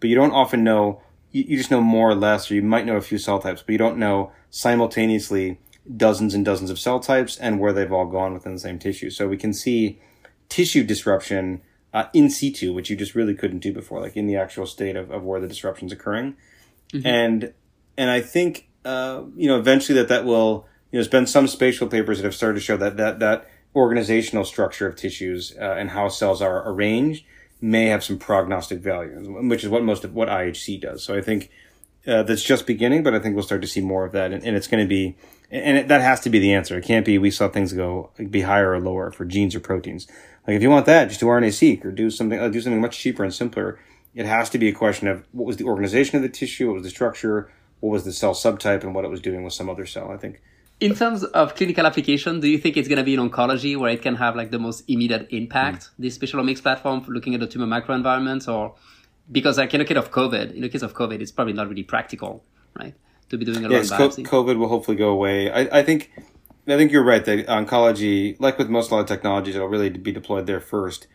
but 0.00 0.08
you 0.08 0.16
don't 0.16 0.32
often 0.32 0.64
know, 0.64 1.00
you, 1.30 1.44
you 1.46 1.56
just 1.56 1.70
know 1.70 1.80
more 1.80 2.10
or 2.10 2.14
less, 2.14 2.50
or 2.50 2.54
you 2.54 2.62
might 2.62 2.86
know 2.86 2.96
a 2.96 3.00
few 3.00 3.18
cell 3.18 3.38
types, 3.38 3.62
but 3.62 3.72
you 3.72 3.78
don't 3.78 3.98
know 3.98 4.32
simultaneously 4.50 5.60
dozens 5.96 6.34
and 6.34 6.44
dozens 6.44 6.70
of 6.70 6.78
cell 6.78 6.98
types 6.98 7.36
and 7.36 7.60
where 7.60 7.72
they've 7.72 7.92
all 7.92 8.06
gone 8.06 8.34
within 8.34 8.54
the 8.54 8.60
same 8.60 8.78
tissue. 8.78 9.10
So 9.10 9.28
we 9.28 9.36
can 9.36 9.52
see 9.52 10.00
tissue 10.48 10.82
disruption 10.82 11.62
uh, 11.94 12.06
in 12.12 12.28
situ, 12.28 12.72
which 12.74 12.90
you 12.90 12.96
just 12.96 13.14
really 13.14 13.34
couldn't 13.34 13.60
do 13.60 13.72
before, 13.72 14.00
like 14.00 14.16
in 14.16 14.26
the 14.26 14.36
actual 14.36 14.66
state 14.66 14.96
of, 14.96 15.10
of 15.10 15.22
where 15.22 15.40
the 15.40 15.46
disruption's 15.46 15.92
occurring. 15.92 16.36
Mm-hmm. 16.92 17.06
And, 17.06 17.54
and 17.96 18.10
I 18.10 18.20
think, 18.20 18.68
uh, 18.84 19.22
you 19.36 19.46
know, 19.46 19.58
eventually 19.58 19.96
that 19.98 20.08
that 20.08 20.24
will, 20.24 20.66
there's 20.90 21.08
been 21.08 21.26
some 21.26 21.46
spatial 21.46 21.88
papers 21.88 22.18
that 22.18 22.24
have 22.24 22.34
started 22.34 22.54
to 22.54 22.64
show 22.64 22.76
that 22.76 22.96
that 22.96 23.18
that 23.20 23.50
organizational 23.74 24.44
structure 24.44 24.86
of 24.86 24.96
tissues 24.96 25.54
uh, 25.60 25.74
and 25.78 25.90
how 25.90 26.08
cells 26.08 26.40
are 26.40 26.68
arranged 26.68 27.24
may 27.60 27.86
have 27.86 28.02
some 28.02 28.18
prognostic 28.18 28.80
value, 28.80 29.12
which 29.48 29.64
is 29.64 29.68
what 29.68 29.82
most 29.82 30.04
of 30.04 30.14
what 30.14 30.28
IHC 30.28 30.80
does. 30.80 31.02
So 31.02 31.16
I 31.16 31.20
think 31.20 31.50
uh, 32.06 32.22
that's 32.22 32.42
just 32.42 32.66
beginning, 32.66 33.02
but 33.02 33.14
I 33.14 33.18
think 33.18 33.34
we'll 33.34 33.44
start 33.44 33.62
to 33.62 33.68
see 33.68 33.80
more 33.80 34.04
of 34.04 34.12
that, 34.12 34.32
and, 34.32 34.44
and 34.44 34.56
it's 34.56 34.68
going 34.68 34.82
to 34.82 34.88
be, 34.88 35.16
and 35.50 35.78
it, 35.78 35.88
that 35.88 36.00
has 36.00 36.20
to 36.20 36.30
be 36.30 36.38
the 36.38 36.54
answer. 36.54 36.78
It 36.78 36.84
can't 36.84 37.04
be 37.04 37.18
we 37.18 37.30
saw 37.30 37.48
things 37.48 37.72
go 37.72 38.10
be 38.30 38.42
higher 38.42 38.72
or 38.72 38.80
lower 38.80 39.10
for 39.10 39.24
genes 39.24 39.54
or 39.54 39.60
proteins. 39.60 40.06
Like 40.46 40.56
if 40.56 40.62
you 40.62 40.70
want 40.70 40.86
that, 40.86 41.08
just 41.08 41.20
do 41.20 41.26
RNA-seq 41.26 41.84
or 41.84 41.90
do 41.90 42.10
something, 42.10 42.38
uh, 42.38 42.48
do 42.48 42.60
something 42.60 42.80
much 42.80 42.98
cheaper 42.98 43.24
and 43.24 43.34
simpler. 43.34 43.78
It 44.14 44.26
has 44.26 44.48
to 44.50 44.58
be 44.58 44.68
a 44.68 44.72
question 44.72 45.08
of 45.08 45.26
what 45.32 45.46
was 45.46 45.56
the 45.56 45.64
organization 45.64 46.16
of 46.16 46.22
the 46.22 46.28
tissue, 46.28 46.68
what 46.68 46.74
was 46.74 46.84
the 46.84 46.90
structure, 46.90 47.50
what 47.80 47.90
was 47.90 48.04
the 48.04 48.12
cell 48.12 48.32
subtype, 48.32 48.82
and 48.82 48.94
what 48.94 49.04
it 49.04 49.10
was 49.10 49.20
doing 49.20 49.42
with 49.42 49.52
some 49.52 49.68
other 49.68 49.84
cell. 49.84 50.10
I 50.10 50.16
think 50.16 50.40
in 50.80 50.94
terms 50.94 51.24
of 51.24 51.54
clinical 51.54 51.86
application, 51.86 52.40
do 52.40 52.48
you 52.48 52.58
think 52.58 52.76
it's 52.76 52.88
going 52.88 52.98
to 52.98 53.04
be 53.04 53.14
in 53.14 53.20
oncology 53.20 53.76
where 53.76 53.90
it 53.90 54.02
can 54.02 54.14
have 54.16 54.36
like 54.36 54.50
the 54.50 54.58
most 54.58 54.84
immediate 54.88 55.26
impact? 55.30 55.84
Mm. 55.84 55.90
This 55.98 56.14
spatial 56.14 56.42
omics 56.42 56.62
platform 56.62 57.00
for 57.02 57.12
looking 57.12 57.34
at 57.34 57.40
the 57.40 57.46
tumor 57.46 57.66
microenvironment, 57.66 58.46
or 58.52 58.74
because 59.30 59.58
like 59.58 59.72
in 59.72 59.80
the 59.80 59.86
case 59.86 59.96
of 59.96 60.10
COVID, 60.10 60.54
in 60.54 60.60
the 60.60 60.68
case 60.68 60.82
of 60.82 60.94
COVID, 60.94 61.20
it's 61.20 61.32
probably 61.32 61.54
not 61.54 61.68
really 61.68 61.82
practical, 61.82 62.44
right? 62.78 62.94
To 63.30 63.38
be 63.38 63.44
doing 63.44 63.64
a 63.64 63.70
yes, 63.70 63.90
lot 63.90 64.00
of 64.00 64.12
biopsy. 64.12 64.26
COVID 64.26 64.58
will 64.58 64.68
hopefully 64.68 64.96
go 64.96 65.08
away. 65.08 65.50
I, 65.50 65.78
I 65.78 65.82
think 65.82 66.12
I 66.68 66.76
think 66.76 66.92
you're 66.92 67.04
right. 67.04 67.24
That 67.24 67.46
oncology, 67.46 68.36
like 68.38 68.58
with 68.58 68.68
most 68.68 68.90
a 68.90 68.94
lot 68.94 69.00
of 69.00 69.06
technologies, 69.06 69.56
it'll 69.56 69.68
really 69.68 69.90
be 69.90 70.12
deployed 70.12 70.46
there 70.46 70.60
first. 70.60 71.06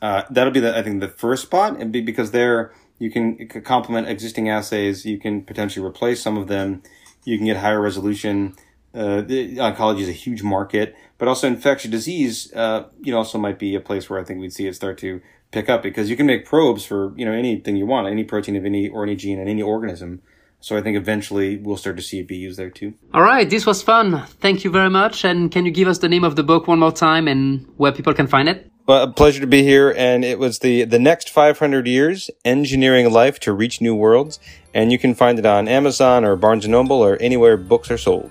Uh, 0.00 0.22
that'll 0.30 0.52
be 0.52 0.60
the 0.60 0.78
I 0.78 0.82
think 0.82 1.00
the 1.00 1.08
first 1.08 1.42
spot, 1.42 1.76
and 1.80 1.90
be 1.90 2.00
because 2.00 2.30
there 2.30 2.72
you 3.00 3.10
can 3.10 3.48
complement 3.48 4.08
existing 4.08 4.48
assays. 4.48 5.04
You 5.04 5.18
can 5.18 5.42
potentially 5.42 5.84
replace 5.84 6.22
some 6.22 6.38
of 6.38 6.46
them. 6.46 6.82
You 7.24 7.36
can 7.36 7.46
get 7.46 7.58
higher 7.58 7.80
resolution. 7.80 8.54
Uh, 8.94 9.22
oncology 9.22 10.00
is 10.00 10.08
a 10.08 10.12
huge 10.12 10.42
market, 10.42 10.94
but 11.18 11.28
also 11.28 11.46
infectious 11.46 11.90
disease, 11.90 12.52
uh, 12.54 12.84
you 13.00 13.12
know, 13.12 13.18
also 13.18 13.38
might 13.38 13.58
be 13.58 13.74
a 13.74 13.80
place 13.80 14.08
where 14.08 14.18
I 14.18 14.24
think 14.24 14.40
we'd 14.40 14.52
see 14.52 14.66
it 14.66 14.74
start 14.74 14.98
to 14.98 15.20
pick 15.50 15.68
up 15.68 15.82
because 15.82 16.10
you 16.10 16.16
can 16.16 16.26
make 16.26 16.44
probes 16.44 16.84
for 16.84 17.12
you 17.16 17.24
know 17.24 17.32
anything 17.32 17.76
you 17.76 17.86
want, 17.86 18.06
any 18.06 18.24
protein 18.24 18.56
of 18.56 18.64
any 18.64 18.88
or 18.88 19.02
any 19.02 19.16
gene 19.16 19.38
in 19.38 19.48
any 19.48 19.62
organism. 19.62 20.22
So 20.60 20.76
I 20.76 20.82
think 20.82 20.96
eventually 20.96 21.56
we'll 21.56 21.76
start 21.76 21.96
to 21.96 22.02
see 22.02 22.18
it 22.18 22.26
be 22.26 22.36
used 22.36 22.58
there 22.58 22.70
too. 22.70 22.94
All 23.14 23.22
right, 23.22 23.48
this 23.48 23.64
was 23.64 23.80
fun. 23.80 24.24
Thank 24.40 24.64
you 24.64 24.70
very 24.70 24.90
much. 24.90 25.24
And 25.24 25.52
can 25.52 25.64
you 25.64 25.70
give 25.70 25.86
us 25.86 25.98
the 25.98 26.08
name 26.08 26.24
of 26.24 26.34
the 26.34 26.42
book 26.42 26.66
one 26.66 26.80
more 26.80 26.90
time 26.90 27.28
and 27.28 27.66
where 27.76 27.92
people 27.92 28.12
can 28.12 28.26
find 28.26 28.48
it? 28.48 28.68
Well, 28.86 29.04
a 29.04 29.12
pleasure 29.12 29.40
to 29.40 29.46
be 29.46 29.62
here. 29.62 29.94
And 29.96 30.24
it 30.24 30.38
was 30.40 30.58
the, 30.58 30.84
the 30.84 30.98
next 30.98 31.30
500 31.30 31.86
years, 31.86 32.28
engineering 32.44 33.12
life 33.12 33.38
to 33.40 33.52
reach 33.52 33.80
new 33.80 33.94
worlds. 33.94 34.40
And 34.74 34.90
you 34.90 34.98
can 34.98 35.14
find 35.14 35.38
it 35.38 35.46
on 35.46 35.68
Amazon 35.68 36.24
or 36.24 36.34
Barnes 36.34 36.66
& 36.66 36.68
Noble 36.68 37.04
or 37.04 37.16
anywhere 37.20 37.56
books 37.56 37.88
are 37.90 37.98
sold. 37.98 38.30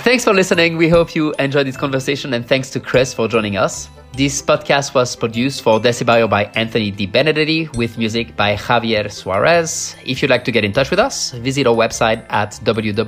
Thanks 0.00 0.24
for 0.24 0.34
listening. 0.34 0.76
We 0.76 0.88
hope 0.90 1.14
you 1.16 1.32
enjoyed 1.38 1.66
this 1.66 1.76
conversation 1.76 2.34
and 2.34 2.46
thanks 2.46 2.68
to 2.70 2.80
Chris 2.80 3.14
for 3.14 3.28
joining 3.28 3.56
us. 3.56 3.88
This 4.12 4.42
podcast 4.42 4.94
was 4.94 5.16
produced 5.16 5.62
for 5.62 5.80
Decibio 5.80 6.28
by 6.28 6.44
Anthony 6.54 6.90
Di 6.90 7.06
Benedetti 7.06 7.68
with 7.76 7.96
music 7.98 8.36
by 8.36 8.56
Javier 8.56 9.10
Suarez. 9.10 9.96
If 10.04 10.20
you'd 10.22 10.30
like 10.30 10.44
to 10.44 10.52
get 10.52 10.64
in 10.64 10.72
touch 10.72 10.90
with 10.90 10.98
us, 10.98 11.32
visit 11.32 11.66
our 11.66 11.74
website 11.74 12.24
at 12.30 12.52
www.decibio.com. 12.62 13.06